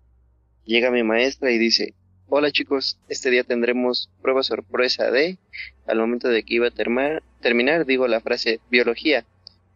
[0.64, 1.94] Llega mi maestra y dice,
[2.30, 5.38] hola chicos, este día tendremos prueba sorpresa de,
[5.86, 9.24] al momento de que iba a terminar, digo la frase biología.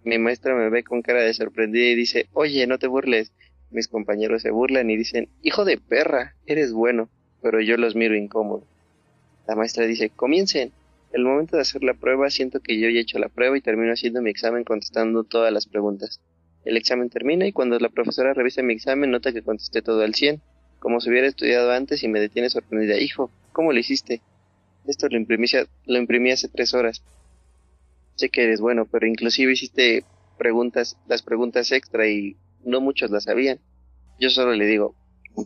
[0.05, 3.33] Mi maestra me ve con cara de sorprendida y dice, oye, no te burles.
[3.71, 7.09] Mis compañeros se burlan y dicen, hijo de perra, eres bueno,
[7.41, 8.67] pero yo los miro incómodo.
[9.47, 10.73] La maestra dice, comiencen.
[11.13, 13.61] El momento de hacer la prueba siento que yo ya he hecho la prueba y
[13.61, 16.21] termino haciendo mi examen contestando todas las preguntas.
[16.65, 20.15] El examen termina y cuando la profesora revisa mi examen nota que contesté todo al
[20.15, 20.41] 100,
[20.83, 22.99] como si hubiera estudiado antes y me detiene sorprendida.
[22.99, 24.21] Hijo, ¿cómo lo hiciste?
[24.85, 27.05] Esto lo imprimí, hace tres horas.
[28.17, 30.05] Sé que eres bueno, pero inclusive hiciste
[30.39, 33.61] preguntas, las preguntas extra y no muchos las sabían.
[34.19, 34.97] Yo solo le digo,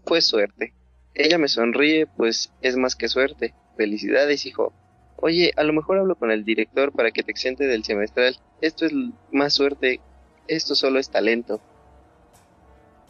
[0.06, 0.72] pues suerte.
[1.14, 3.52] Ella me sonríe, pues es más que suerte.
[3.76, 4.72] Felicidades, hijo.
[5.16, 8.38] Oye, a lo mejor hablo con el director para que te exente del semestral.
[8.62, 8.92] Esto es
[9.32, 10.00] más suerte
[10.48, 11.60] esto solo es talento.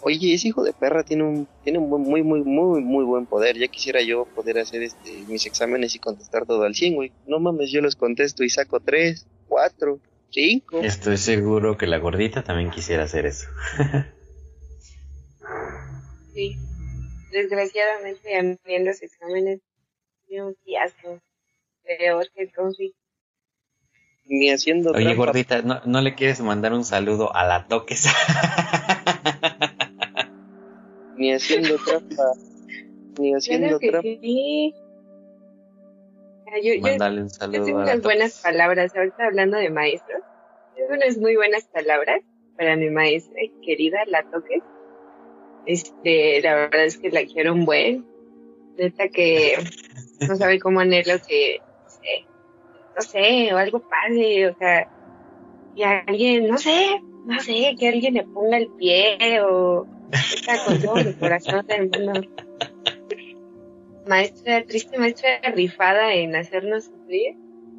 [0.02, 3.56] Oye, ese hijo de perra tiene un, tiene un muy, muy, muy, muy buen poder.
[3.56, 7.12] Ya quisiera yo poder hacer este, mis exámenes y contestar todo al 100, güey.
[7.26, 10.80] No mames, yo los contesto y saco 3, 4, 5.
[10.82, 13.48] Estoy seguro que la gordita también quisiera hacer eso.
[16.34, 16.56] sí.
[17.32, 19.60] Desgraciadamente, a mí en los exámenes,
[20.28, 21.20] un fiasco.
[21.84, 22.98] Peor que el conflicto
[24.28, 28.06] ni haciendo Oye, gordita, ¿no, ¿no, le quieres mandar un saludo a la toques?
[31.16, 32.32] ni haciendo trampa.
[33.18, 34.02] Ni haciendo trampa.
[34.02, 34.74] Sí.
[36.62, 37.58] Yo, Mándale un saludo.
[37.58, 38.96] Yo tengo unas buenas palabras.
[38.96, 40.22] Ahorita hablando de maestros,
[40.76, 42.22] tengo unas muy buenas palabras
[42.56, 44.62] para mi maestra querida, la toques.
[45.66, 48.06] Este, la verdad es que la quiero un buen.
[48.78, 49.56] Neta que
[50.28, 51.60] no sabe cómo anhelo que
[52.96, 54.88] no sé, o algo padre, o sea,
[55.74, 60.80] y alguien, no sé, no sé, que alguien le ponga el pie o está con
[60.80, 62.20] todo el corazón del mundo.
[64.06, 67.36] Maestra, triste maestra rifada en hacernos sufrir.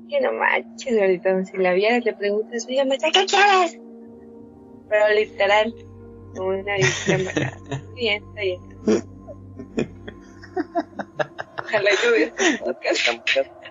[0.10, 3.78] Que no manches, ahorita si la vieras le preguntas, oye, maestra, ¿qué quieres?
[4.90, 5.76] Pero literal,
[6.36, 7.18] como una vista
[7.96, 8.62] Bien, está bien.
[11.60, 13.08] Ojalá yo este podcast.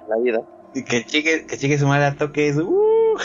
[0.09, 0.43] La vida.
[0.75, 2.57] Que chique, que chique su madre a toques.
[2.59, 3.17] Uh.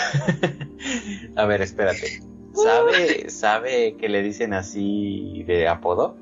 [1.35, 2.21] a ver, espérate.
[2.53, 6.15] ¿Sabe, ¿Sabe que le dicen así de apodo?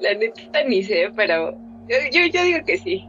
[0.00, 1.52] La neta ni sé, pero
[1.88, 3.08] yo, yo, yo digo que sí.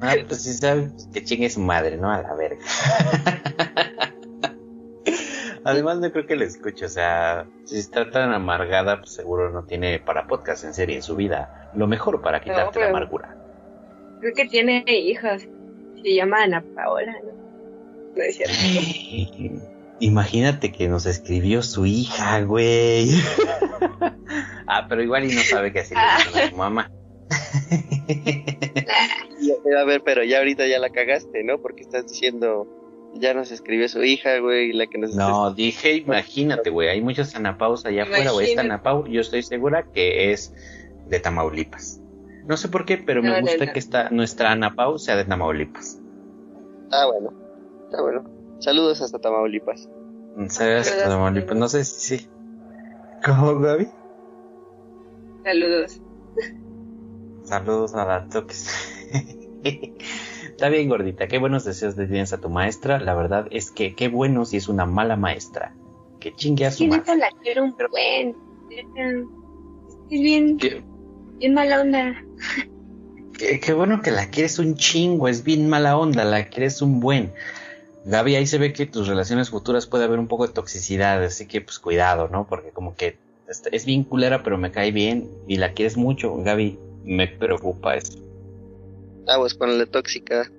[0.00, 2.10] ah, pues sí sabe que chingue su madre, ¿no?
[2.10, 2.64] A la verga.
[5.64, 9.64] Además no creo que le escuche, o sea, si está tan amargada, pues seguro no
[9.64, 11.70] tiene para podcast en serie en su vida.
[11.74, 13.36] Lo mejor para quitarte la amargura.
[14.20, 15.46] Creo que tiene hijos.
[16.02, 17.32] Se llama Ana Paola, ¿no?
[18.16, 18.54] No es cierto.
[20.00, 23.10] Imagínate que nos escribió su hija, güey.
[24.66, 26.90] ah, pero igual y no sabe que así le a su mamá.
[29.78, 31.60] a ver, pero ya ahorita ya la cagaste, ¿no?
[31.60, 32.66] Porque estás diciendo,
[33.14, 35.14] ya nos escribió su hija, güey, la que nos...
[35.14, 38.50] No, dije, imagínate, güey, hay muchos Anapaus allá afuera, güey.
[38.50, 40.54] Esta Anapau, yo estoy segura que es
[41.08, 42.00] de Tamaulipas.
[42.46, 46.00] No sé por qué, pero me gusta que esta, nuestra Ana Pau sea de Tamaulipas.
[46.90, 47.32] Ah, bueno.
[47.84, 48.39] Está bueno.
[48.60, 49.88] Saludos hasta Tamaulipas.
[50.48, 51.56] Saludos hasta Tamaulipas.
[51.56, 52.28] No sé si sí.
[53.24, 53.88] ¿Cómo, Gaby?
[55.42, 56.00] Saludos.
[57.44, 58.68] Saludos a la toques.
[59.62, 61.26] Está bien, gordita.
[61.26, 63.00] Qué buenos deseos de tienes a tu maestra.
[63.00, 65.74] La verdad es que qué bueno si es una mala maestra.
[66.20, 67.16] Que chingue a su madre.
[67.16, 68.36] la quiero un buen.
[68.70, 70.58] Es bien.
[71.38, 72.24] Bien mala onda.
[73.38, 77.32] Qué, bueno que la quieres un chingo, es bien mala onda, la quieres un buen.
[78.04, 81.46] Gaby, ahí se ve que tus relaciones futuras puede haber un poco de toxicidad, así
[81.46, 82.46] que pues cuidado, ¿no?
[82.46, 86.78] Porque como que es bien culera, pero me cae bien y la quieres mucho, Gaby,
[87.04, 88.18] me preocupa eso.
[89.26, 90.50] Ah, pues ponle tóxica.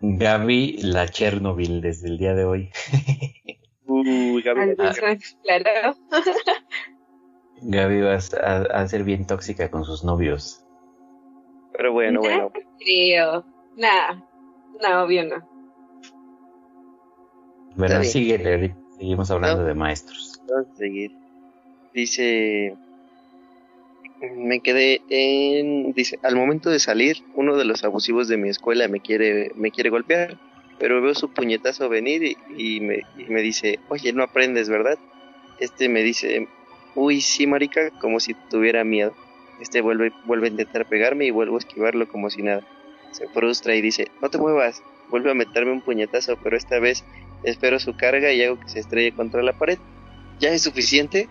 [0.00, 2.70] Gaby, la Chernobyl desde el día de hoy.
[3.86, 4.76] Uy, Gaby.
[4.76, 5.96] claro.
[7.62, 10.64] Gaby va a, ser bien tóxica con sus novios.
[11.72, 12.50] Pero bueno, bueno.
[12.78, 13.44] Creo.
[13.76, 14.29] Nada.
[14.82, 15.48] No, obvio no.
[17.76, 20.40] Bueno, sigue, seguimos hablando de maestros.
[20.48, 21.12] Vamos a seguir.
[21.94, 22.74] Dice,
[24.36, 28.88] me quedé en, dice, al momento de salir, uno de los abusivos de mi escuela
[28.88, 30.38] me quiere, me quiere golpear,
[30.78, 34.98] pero veo su puñetazo venir y, me, y me dice, oye, no aprendes, ¿verdad?
[35.58, 36.48] Este me dice,
[36.94, 39.14] Uy, sí, marica, como si tuviera miedo.
[39.60, 42.62] Este vuelve, vuelve a intentar pegarme y vuelvo a esquivarlo como si nada.
[43.12, 44.82] Se frustra y dice, no te muevas.
[45.08, 47.04] Vuelve a meterme un puñetazo, pero esta vez
[47.42, 49.78] espero su carga y hago que se estrelle contra la pared.
[50.38, 51.28] ¿Ya es suficiente?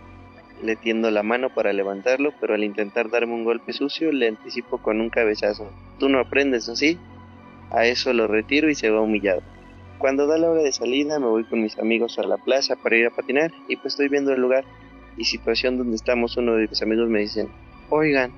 [0.61, 4.79] Le tiendo la mano para levantarlo, pero al intentar darme un golpe sucio le anticipo
[4.79, 5.71] con un cabezazo.
[5.97, 6.97] Tú no aprendes, ¿o sí?
[7.71, 9.41] A eso lo retiro y se va humillado.
[9.99, 12.97] Cuando da la hora de salida me voy con mis amigos a la plaza para
[12.97, 14.63] ir a patinar y pues estoy viendo el lugar
[15.17, 17.49] y situación donde estamos uno de mis amigos me dicen,
[17.89, 18.31] oigan,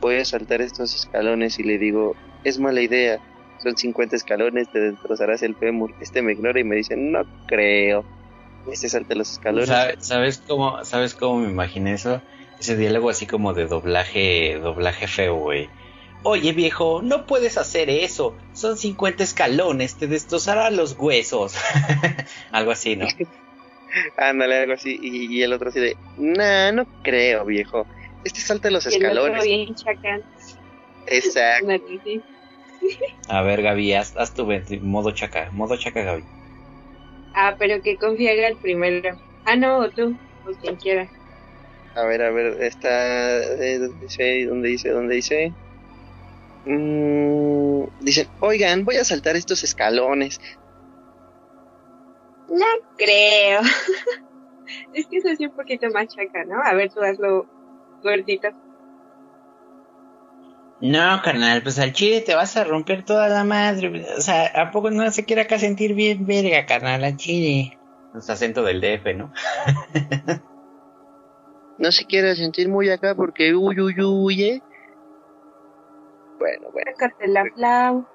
[0.00, 3.20] voy a saltar estos escalones y le digo, es mala idea,
[3.62, 5.94] son 50 escalones, te destrozarás el fémur.
[6.00, 8.04] Este me ignora y me dice, no creo.
[8.70, 9.70] Este salta los escalones.
[10.00, 12.20] ¿Sabes cómo, ¿Sabes cómo me imaginé eso?
[12.58, 15.68] Ese diálogo así como de doblaje, doblaje feo, güey.
[16.22, 18.36] Oye viejo, no puedes hacer eso.
[18.52, 21.56] Son 50 escalones, te destrozarán los huesos.
[22.50, 23.06] algo así, ¿no?
[24.16, 24.98] Ándale, algo así.
[25.00, 27.86] Y, el otro así de, nah, no creo, viejo.
[28.26, 29.44] Este salta los escalones.
[29.44, 29.72] bien
[31.06, 31.68] Exacto.
[33.28, 34.44] A ver, Gaby, haz, haz tu
[34.82, 36.24] modo chaca, modo chaca, Gaby.
[37.34, 39.16] Ah, pero que confía el primero.
[39.44, 41.08] Ah, no, o tú, o quien quiera.
[41.94, 43.44] A ver, a ver, está.
[43.62, 44.44] Eh, ¿Dónde dice?
[44.46, 44.90] ¿Dónde dice?
[44.90, 45.52] ¿Dónde dice?
[46.64, 50.40] Mm, dicen, oigan, voy a saltar estos escalones.
[52.48, 52.66] No
[52.96, 53.60] creo.
[54.94, 56.60] es que es así un poquito más chaca, ¿no?
[56.60, 57.46] A ver, tú hazlo
[58.02, 58.48] gordito.
[60.80, 64.04] No, carnal, pues al chile te vas a romper toda la madre.
[64.16, 67.78] O sea, ¿a poco no se quiere acá sentir bien verga, carnal, al chile?
[68.14, 69.32] Es acento del DF, ¿no?
[71.78, 74.62] no se quiere sentir muy acá porque uy, uy, uy, ¿eh?
[76.38, 76.92] Bueno, bueno.
[77.26, 78.06] la flau.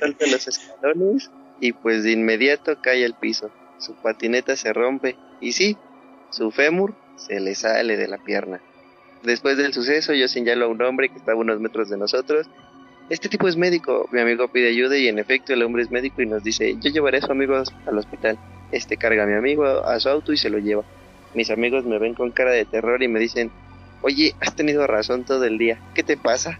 [0.00, 3.50] Salta los escalones y pues de inmediato cae al piso.
[3.78, 5.76] Su patineta se rompe y sí,
[6.36, 8.60] su fémur se le sale de la pierna.
[9.22, 12.46] Después del suceso, yo señalo a un hombre que estaba a unos metros de nosotros.
[13.08, 14.06] Este tipo es médico.
[14.12, 16.90] Mi amigo pide ayuda y en efecto el hombre es médico y nos dice, yo
[16.90, 18.38] llevaré a su amigo al hospital.
[18.70, 20.84] Este carga a mi amigo a su auto y se lo lleva.
[21.34, 23.50] Mis amigos me ven con cara de terror y me dicen,
[24.02, 25.80] oye, has tenido razón todo el día.
[25.94, 26.58] ¿Qué te pasa?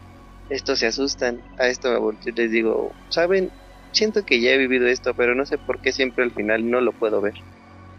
[0.49, 1.43] Estos se asustan.
[1.59, 3.51] A esto me volteo y les digo, ¿saben?
[3.93, 6.81] Siento que ya he vivido esto, pero no sé por qué siempre al final no
[6.81, 7.35] lo puedo ver.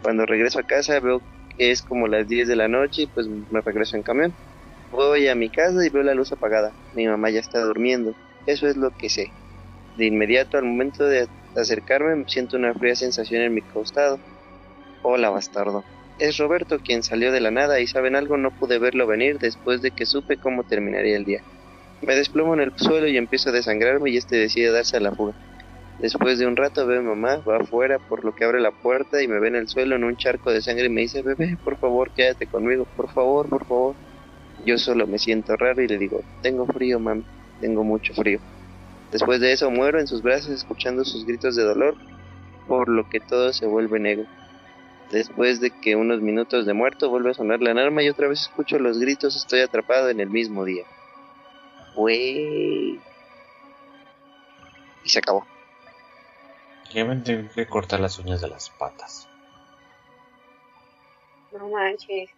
[0.02, 1.22] Cuando regreso a casa veo
[1.58, 4.32] que es como las 10 de la noche y pues me regreso en camión.
[4.90, 6.72] Voy a mi casa y veo la luz apagada.
[6.94, 8.14] Mi mamá ya está durmiendo.
[8.46, 9.32] Eso es lo que sé.
[9.96, 14.20] De inmediato, al momento de acercarme, siento una fría sensación en mi costado.
[15.02, 15.84] Hola, bastardo.
[16.18, 19.82] Es Roberto quien salió de la nada y saben algo, no pude verlo venir después
[19.82, 21.42] de que supe cómo terminaría el día.
[22.00, 25.12] Me desplomo en el suelo y empiezo a desangrarme y este decide darse a la
[25.12, 25.34] fuga.
[25.98, 29.26] Después de un rato veo mamá, va afuera por lo que abre la puerta y
[29.26, 31.76] me ve en el suelo en un charco de sangre y me dice, bebé, por
[31.76, 33.96] favor, quédate conmigo, por favor, por favor.
[34.64, 37.24] Yo solo me siento raro y le digo, tengo frío, mami,
[37.60, 38.38] tengo mucho frío.
[39.10, 41.96] Después de eso muero en sus brazos escuchando sus gritos de dolor,
[42.68, 44.26] por lo que todo se vuelve negro.
[45.10, 48.42] Después de que unos minutos de muerto vuelve a sonar la alarma y otra vez
[48.42, 50.84] escucho los gritos, estoy atrapado en el mismo día.
[51.96, 53.00] Wey.
[55.04, 55.46] Y se acabó.
[56.94, 59.28] Ya me tengo que cortar las uñas de las patas.
[61.52, 62.30] No manches.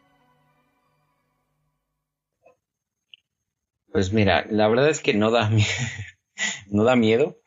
[3.93, 5.69] Pues mira, la verdad es que no da miedo,
[6.71, 7.39] no da miedo,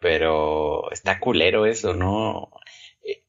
[0.00, 2.50] pero está culero eso, ¿no?
[3.04, 3.24] Eh,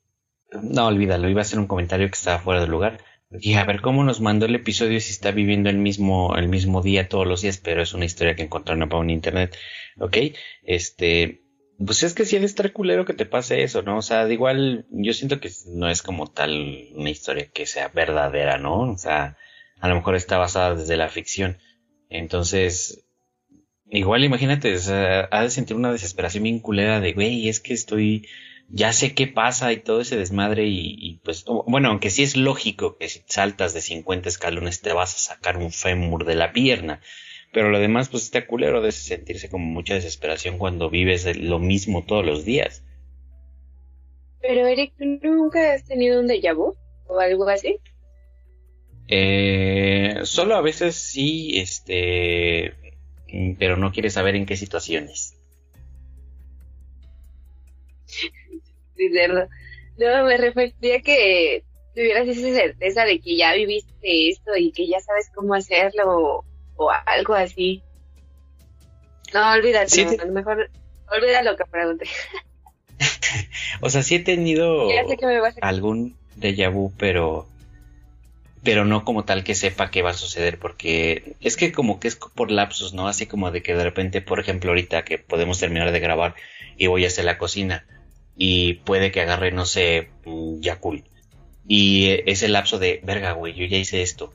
[0.64, 3.00] no, olvídalo, iba a hacer un comentario que estaba fuera de lugar.
[3.32, 6.82] Y a ver cómo nos mandó el episodio si está viviendo el mismo, el mismo
[6.82, 9.56] día todos los días, pero es una historia que encontraron en internet.
[10.00, 10.18] ¿Ok?
[10.64, 11.44] Este,
[11.86, 13.98] pues es que sí de estar culero que te pase eso, ¿no?
[13.98, 17.88] O sea, de igual, yo siento que no es como tal una historia que sea
[17.90, 18.82] verdadera, ¿no?
[18.92, 19.38] O sea,
[19.80, 21.58] a lo mejor está basada desde la ficción.
[22.10, 23.06] Entonces,
[23.90, 27.74] igual imagínate, o sea, ha de sentir una desesperación bien culera de, güey, es que
[27.74, 28.28] estoy,
[28.68, 32.98] ya sé qué pasa y todo ese desmadre y, pues, bueno, aunque sí es lógico
[32.98, 37.00] que si saltas de 50 escalones te vas a sacar un fémur de la pierna,
[37.52, 42.04] pero lo demás pues está culero de sentirse como mucha desesperación cuando vives lo mismo
[42.06, 42.84] todos los días.
[44.42, 46.76] Pero Eric, ¿tú nunca has tenido un déjà vu
[47.08, 47.80] o algo así?
[49.08, 52.74] Eh, solo a veces sí, este,
[53.58, 55.36] pero no quiere saber en qué situaciones.
[58.06, 59.10] Sí,
[59.98, 61.64] No, me refería que
[61.96, 66.46] tuvieras esa certeza de que ya viviste esto y que ya sabes cómo hacerlo
[66.80, 67.84] o, algo así.
[69.34, 70.70] No, olvídate, a lo mejor
[71.12, 72.08] olvida lo que pregunté.
[73.82, 74.90] o sea, sí he tenido
[75.62, 77.48] algún déjà vu, pero
[78.64, 82.10] pero no como tal que sepa qué va a suceder, porque es que como que
[82.10, 83.08] es por lapsos, ¿no?
[83.08, 86.36] Así como de que de repente, por ejemplo, ahorita que podemos terminar de grabar
[86.78, 87.86] y voy a hacer la cocina
[88.36, 90.10] y puede que agarre, no sé,
[90.60, 91.04] Yakul
[91.68, 94.34] Y ese lapso de, verga, güey, yo ya hice esto.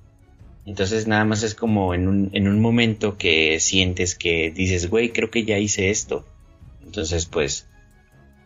[0.67, 5.11] Entonces nada más es como en un, en un momento que sientes que dices, güey,
[5.11, 6.25] creo que ya hice esto.
[6.83, 7.69] Entonces, pues,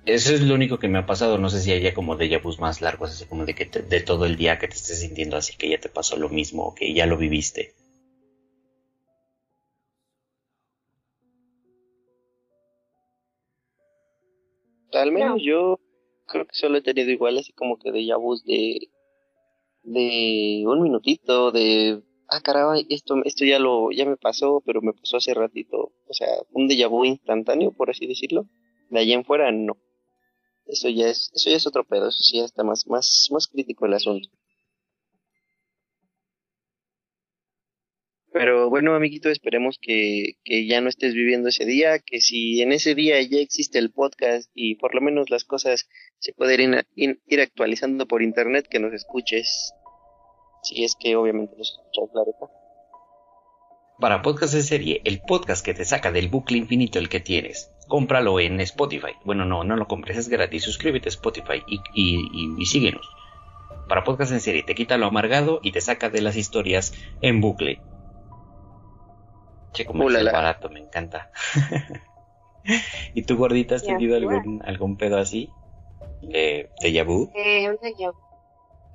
[0.05, 1.39] eso es lo único que me ha pasado.
[1.39, 4.25] No sé si haya como déjà vus más largos, así como de que de todo
[4.25, 6.93] el día que te estés sintiendo así que ya te pasó lo mismo o que
[6.93, 7.75] ya lo viviste.
[14.93, 15.79] Al menos yo
[16.27, 18.89] creo que solo he tenido igual así como que déjà vus de
[19.83, 24.93] de un minutito de ah caray esto esto ya lo ya me pasó pero me
[24.93, 28.47] pasó hace ratito o sea un déjà vu instantáneo por así decirlo.
[28.91, 29.77] De allá en fuera no.
[30.67, 33.47] Eso ya es eso ya es otro pedo eso sí ya está más más más
[33.47, 34.29] crítico el asunto.
[38.33, 42.73] Pero bueno, amiguito, esperemos que, que, ya no estés viviendo ese día, que si en
[42.73, 47.21] ese día ya existe el podcast y por lo menos las cosas se pueden ir,
[47.27, 49.73] ir actualizando por internet, que nos escuches.
[50.63, 52.35] Si es que obviamente nos escuchas, claro.
[54.01, 57.73] Para podcast de serie, el podcast que te saca del bucle infinito el que tienes,
[57.89, 59.13] cómpralo en Spotify.
[59.25, 60.63] Bueno, no, no lo compres, es gratis.
[60.63, 63.09] Suscríbete a Spotify y, y, y síguenos.
[63.89, 66.93] Para podcast en serie, te quita lo amargado y te saca de las historias
[67.23, 67.81] en bucle.
[69.73, 71.31] Che, como es barato, me encanta.
[73.15, 75.51] ¿Y tú, gordita, has tenido algún, algún pedo así?
[76.21, 77.31] ¿De, de Yabu?
[77.35, 77.79] Eh, un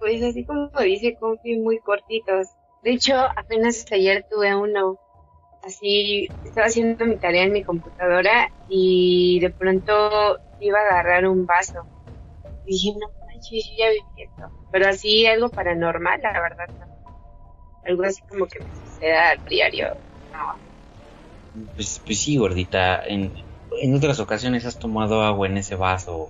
[0.04, 2.50] Pues así como dice Confi, muy cortitos.
[2.82, 4.98] De hecho, apenas ayer tuve uno.
[5.62, 11.46] Así, estaba haciendo mi tarea en mi computadora y de pronto iba a agarrar un
[11.46, 11.80] vaso.
[12.66, 14.52] Y dije, no manches, yo ya viví esto.
[14.72, 16.66] Pero así, algo paranormal, la verdad,
[17.86, 19.88] Algo así como que me suceda al diario
[21.76, 23.02] pues, pues, sí, gordita.
[23.06, 23.34] En,
[23.82, 26.28] en otras ocasiones has tomado agua en ese vaso.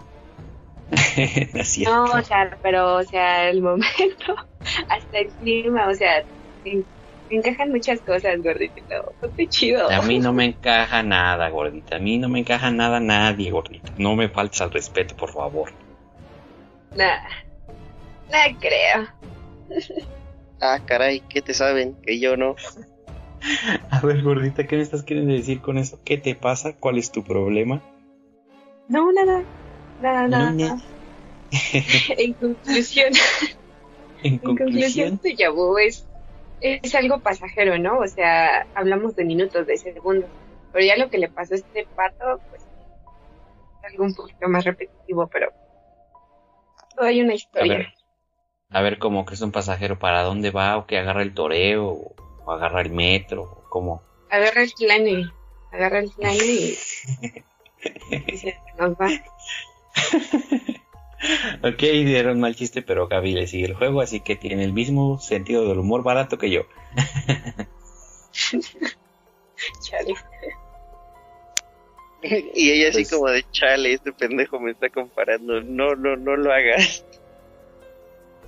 [1.86, 4.36] no, o sea, pero, o sea, el momento,
[4.90, 6.24] hasta el clima, o sea,
[6.64, 6.84] me,
[7.30, 9.04] encajan muchas cosas, gordita.
[9.36, 9.90] Qué chido.
[9.90, 11.98] A mí no me encaja nada, gordita.
[11.98, 13.92] A mí no me encaja nada nadie, gordita.
[13.98, 15.72] No me faltes al respeto, por favor.
[16.96, 17.28] Nada,
[18.30, 19.08] nada creo.
[20.62, 21.96] ah, caray, ¿qué te saben?
[22.04, 22.56] Que yo no.
[23.90, 26.00] A ver, gordita, ¿qué me estás queriendo decir con eso?
[26.06, 26.74] ¿Qué te pasa?
[26.74, 27.82] ¿Cuál es tu problema?
[28.88, 29.44] No, nada.
[30.00, 30.78] Nada, nada.
[32.18, 33.14] en conclusión.
[34.26, 36.08] En conclusión, tu yabu es,
[36.62, 38.00] es algo pasajero, ¿no?
[38.00, 40.30] O sea, hablamos de minutos, de segundos.
[40.72, 44.64] Pero ya lo que le pasó a este pato, pues, es algo un poquito más
[44.64, 45.52] repetitivo, pero
[46.96, 47.74] todo hay una historia.
[47.74, 47.88] A ver,
[48.70, 50.78] a ver, como que es un pasajero, ¿para dónde va?
[50.78, 52.14] ¿O que agarra el toreo?
[52.46, 54.02] o agarra el metro, ¿cómo?
[54.30, 55.32] Agarra el plane,
[55.72, 56.76] agarra el plane y,
[58.38, 59.10] se nos va.
[61.64, 65.20] ok, dieron mal chiste, pero Gaby le sigue el juego, así que tiene el mismo
[65.20, 66.64] sentido del humor barato que yo.
[69.82, 70.14] chale.
[72.56, 75.62] y ella así pues como de chale, este pendejo me está comparando.
[75.62, 77.06] No, no, no lo hagas.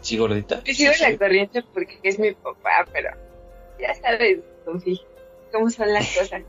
[0.02, 0.64] Sí, gordita.
[0.64, 3.10] Yo sigo la corriente porque es mi papá, pero
[3.80, 4.40] ya sabes,
[5.52, 6.44] cómo son las cosas.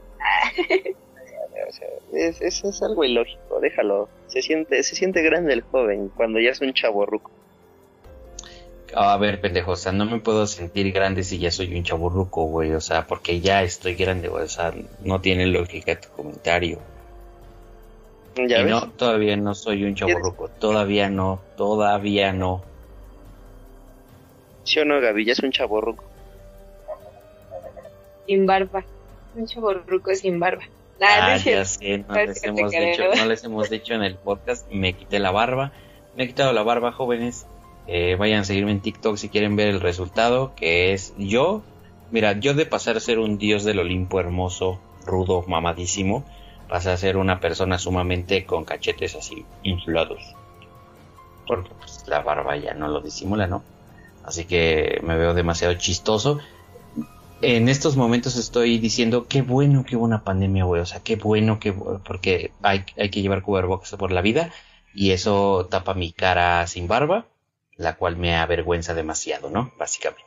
[2.40, 4.08] Eso es algo ilógico, déjalo.
[4.28, 7.30] Se siente, se siente grande el joven cuando ya es un chaborruco.
[8.94, 12.44] A ver, pendejo, o sea, no me puedo sentir grande si ya soy un chaborruco,
[12.44, 16.78] güey, o sea, porque ya estoy grande, güey, o sea, no tiene lógica tu comentario.
[18.46, 22.62] ¿Ya y no, todavía no soy un chaborruco, todavía no, todavía no.
[24.64, 25.24] ¿Sí o no, Gaby?
[25.24, 26.04] Ya es un chaborruco
[28.26, 28.84] sin barba.
[29.34, 30.64] Un chaborruco sin barba.
[31.00, 34.94] Ah, ya sé, no les, hemos dicho, no les hemos dicho en el podcast, me
[34.94, 35.72] quité la barba.
[36.16, 37.46] Me he quitado la barba, jóvenes.
[37.86, 41.62] Eh, vayan a seguirme en TikTok si quieren ver el resultado, que es yo.
[42.10, 46.24] Mira, yo de pasar a ser un dios del Olimpo hermoso, rudo, mamadísimo,
[46.68, 50.34] pasé a ser una persona sumamente con cachetes así inflados.
[51.46, 53.62] Porque pues, la barba ya no lo disimula, ¿no?
[54.24, 56.40] Así que me veo demasiado chistoso
[57.42, 60.80] en estos momentos estoy diciendo qué bueno que hubo una pandemia, güey.
[60.82, 64.52] O sea, qué bueno que porque hay, hay que llevar cubrebocas por la vida
[64.94, 67.26] y eso tapa mi cara sin barba,
[67.76, 69.72] la cual me avergüenza demasiado, ¿no?
[69.78, 70.24] Básicamente.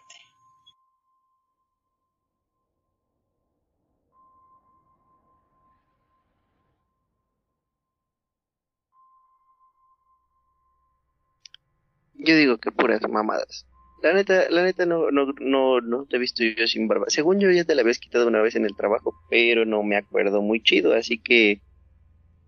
[12.14, 13.66] Yo digo que puras mamadas.
[14.02, 17.06] La neta, la neta no, no, no, no te he visto yo sin barba.
[17.10, 19.98] Según yo ya te la habías quitado una vez en el trabajo, pero no me
[19.98, 21.62] acuerdo muy chido, así que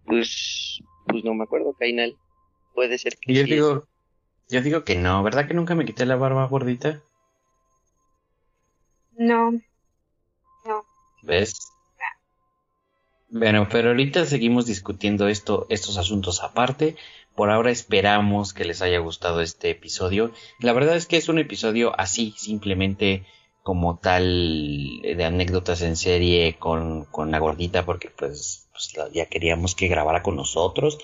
[0.06, 2.16] pues, pues no me acuerdo, Kainal.
[2.74, 3.84] Puede ser que yo digo,
[4.50, 7.02] Yo digo que no, ¿verdad que nunca me quité la barba gordita?
[9.18, 9.52] No.
[10.66, 10.86] No.
[11.24, 11.71] ¿Ves?
[13.34, 16.98] Bueno, pero ahorita seguimos discutiendo esto, estos asuntos aparte.
[17.34, 20.32] Por ahora esperamos que les haya gustado este episodio.
[20.60, 23.26] La verdad es que es un episodio así, simplemente
[23.64, 29.76] como tal de anécdotas en serie con, con la gordita, porque pues, pues ya queríamos
[29.76, 30.98] que grabara con nosotros,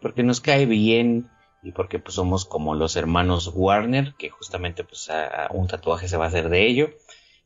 [0.00, 1.28] porque nos cae bien
[1.62, 5.10] y porque pues somos como los hermanos Warner, que justamente pues
[5.50, 6.90] un tatuaje se va a hacer de ello.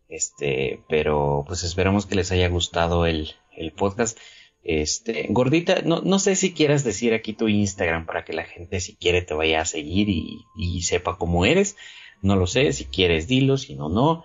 [0.08, 4.18] Este, pero pues esperamos que les haya gustado el, el podcast.
[4.64, 8.80] Este, gordita, no, no sé si quieras decir aquí tu Instagram para que la gente
[8.80, 11.76] si quiere te vaya a seguir y, y sepa cómo eres.
[12.22, 14.24] No lo sé, si quieres dilo, si no, no.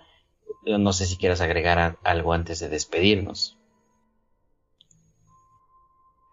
[0.66, 3.58] No sé si quieras agregar algo antes de despedirnos.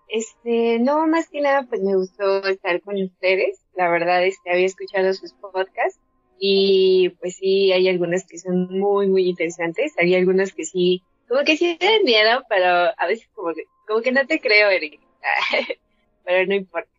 [0.07, 3.59] Este, no, más que nada, pues me gustó estar con ustedes.
[3.75, 5.99] La verdad, este, había escuchado sus podcasts
[6.43, 9.93] y pues sí, hay algunas que son muy, muy interesantes.
[9.99, 12.65] Hay algunas que sí, como que sí dan miedo, pero
[12.97, 14.99] a veces como que, como que no te creo, Eric.
[16.25, 16.89] pero no importa.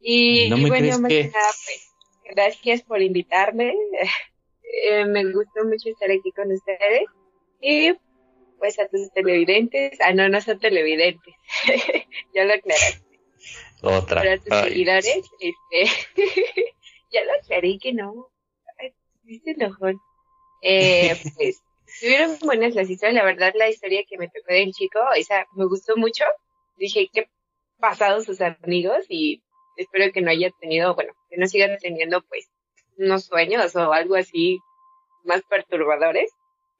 [0.00, 1.92] Y, bueno, más que nada, pues,
[2.30, 3.74] gracias por invitarme.
[4.76, 7.04] Eh, me gustó mucho estar aquí con ustedes.
[7.60, 7.92] Y
[8.58, 11.32] pues a tus televidentes, ah, no, no son televidentes,
[12.34, 13.20] ya lo aclaraste.
[13.82, 14.20] Otra.
[14.20, 15.84] Para tus seguidores, este,
[17.12, 18.33] ya lo aclaré que no.
[19.24, 20.00] Viste enojón.
[20.62, 25.00] Eh, pues, estuvieron buenas las historias, la verdad, la historia que me tocó del chico,
[25.16, 26.24] esa me gustó mucho.
[26.76, 27.28] Dije, qué
[27.78, 29.42] pasado sus amigos y
[29.76, 32.48] espero que no haya tenido, bueno, que no sigan teniendo, pues,
[32.96, 34.58] unos sueños o algo así
[35.24, 36.30] más perturbadores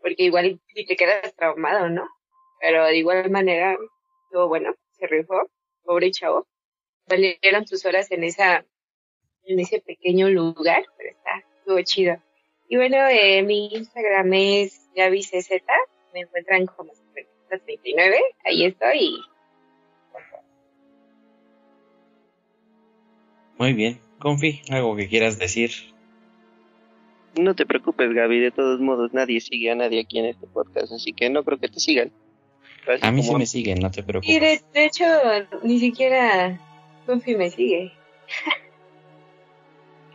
[0.04, 2.06] porque igual si te quedas traumado, ¿no?
[2.60, 3.74] Pero de igual manera,
[4.30, 5.50] todo bueno, se rifó,
[5.82, 6.46] pobre chavo.
[7.06, 8.66] Valieron sus horas en esa,
[9.44, 12.22] en ese pequeño lugar, pero está, estuvo chido.
[12.74, 15.48] Y bueno, eh, mi Instagram es GabyCZ,
[16.12, 16.90] me encuentran como
[17.48, 19.20] 29, ahí estoy.
[23.58, 25.70] Muy bien, Confi, algo que quieras decir.
[27.38, 30.92] No te preocupes, Gaby, de todos modos nadie sigue a nadie aquí en este podcast,
[30.94, 32.10] así que no creo que te sigan.
[33.02, 34.34] a mí sí me siguen, no te preocupes.
[34.34, 35.04] Y de, hecho,
[35.62, 36.58] ni siquiera
[37.06, 37.92] Confi me sigue.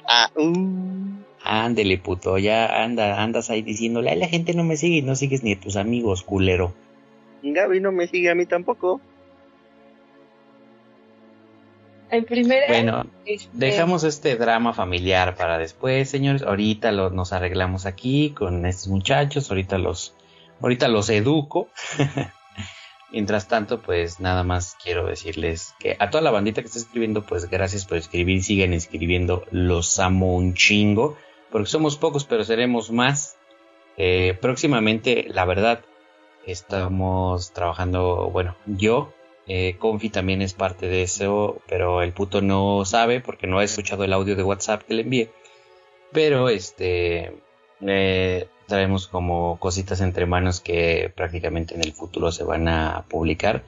[0.06, 1.19] ah, uh.
[1.52, 5.42] Ándele, puto, ya anda, andas ahí diciéndole, la gente no me sigue y no sigues
[5.42, 6.76] ni a tus amigos, culero.
[7.42, 9.02] Gaby no me sigue a mí tampoco.
[12.12, 16.44] En primera, bueno, este, dejamos este drama familiar para después, señores.
[16.44, 19.50] Ahorita lo, nos arreglamos aquí con estos muchachos.
[19.50, 20.14] Ahorita los,
[20.62, 21.70] ahorita los educo.
[23.12, 27.24] Mientras tanto, pues nada más quiero decirles que a toda la bandita que está escribiendo,
[27.24, 28.44] pues gracias por escribir.
[28.44, 29.46] Siguen escribiendo.
[29.50, 31.18] Los amo un chingo.
[31.52, 33.38] Porque somos pocos, pero seremos más.
[33.98, 35.82] Eh, próximamente, la verdad,
[36.46, 39.14] estamos trabajando, bueno, yo
[39.52, 43.64] eh, Confi también es parte de eso, pero el puto no sabe porque no ha
[43.64, 45.32] escuchado el audio de WhatsApp que le envié.
[46.12, 47.34] Pero este
[47.82, 53.64] eh, traemos como cositas entre manos que prácticamente en el futuro se van a publicar.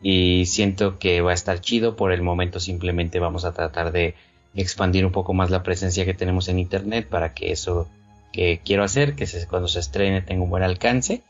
[0.00, 1.96] Y siento que va a estar chido.
[1.96, 4.14] Por el momento simplemente vamos a tratar de
[4.62, 7.88] expandir un poco más la presencia que tenemos en internet para que eso
[8.32, 11.22] que quiero hacer, que cuando se estrene tenga un buen alcance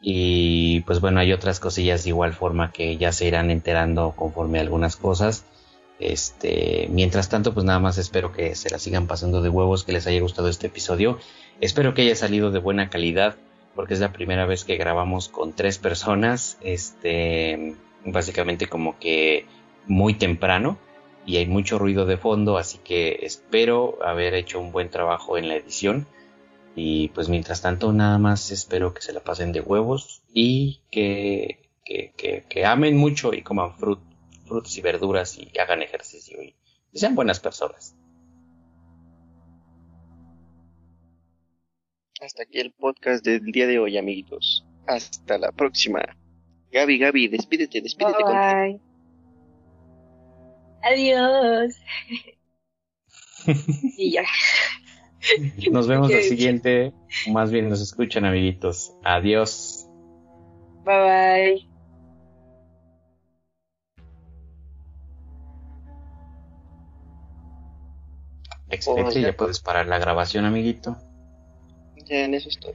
[0.00, 4.58] y pues bueno, hay otras cosillas de igual forma que ya se irán enterando conforme
[4.58, 5.44] a algunas cosas.
[5.98, 9.92] Este, mientras tanto, pues nada más espero que se la sigan pasando de huevos, que
[9.92, 11.18] les haya gustado este episodio.
[11.60, 13.36] Espero que haya salido de buena calidad,
[13.74, 16.58] porque es la primera vez que grabamos con tres personas.
[16.60, 19.46] Este, básicamente como que
[19.86, 20.78] muy temprano
[21.26, 25.48] y hay mucho ruido de fondo, así que espero haber hecho un buen trabajo en
[25.48, 26.06] la edición.
[26.76, 31.70] Y pues mientras tanto nada más espero que se la pasen de huevos y que,
[31.84, 36.54] que, amen mucho y coman frutas y verduras y hagan ejercicio y
[36.94, 37.96] sean buenas personas.
[42.20, 44.64] Hasta aquí el podcast del día de hoy, amiguitos.
[44.86, 46.00] Hasta la próxima.
[46.72, 48.22] Gaby, Gaby, despídete, despídete.
[48.24, 48.80] Bye.
[50.86, 51.74] Adiós.
[53.96, 54.24] y ya.
[55.70, 56.92] Nos vemos el siguiente.
[57.32, 58.92] Más bien nos escuchan, amiguitos.
[59.02, 59.88] Adiós.
[60.84, 61.68] Bye bye.
[68.68, 70.96] Excelente, ya puedes parar la grabación, amiguito.
[72.04, 72.74] Ya en eso estoy.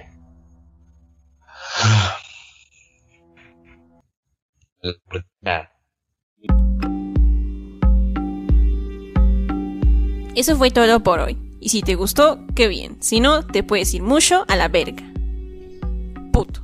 [10.35, 11.37] Eso fue todo por hoy.
[11.59, 12.97] Y si te gustó, qué bien.
[13.01, 15.03] Si no, te puedes ir mucho a la verga.
[16.31, 16.61] Puto.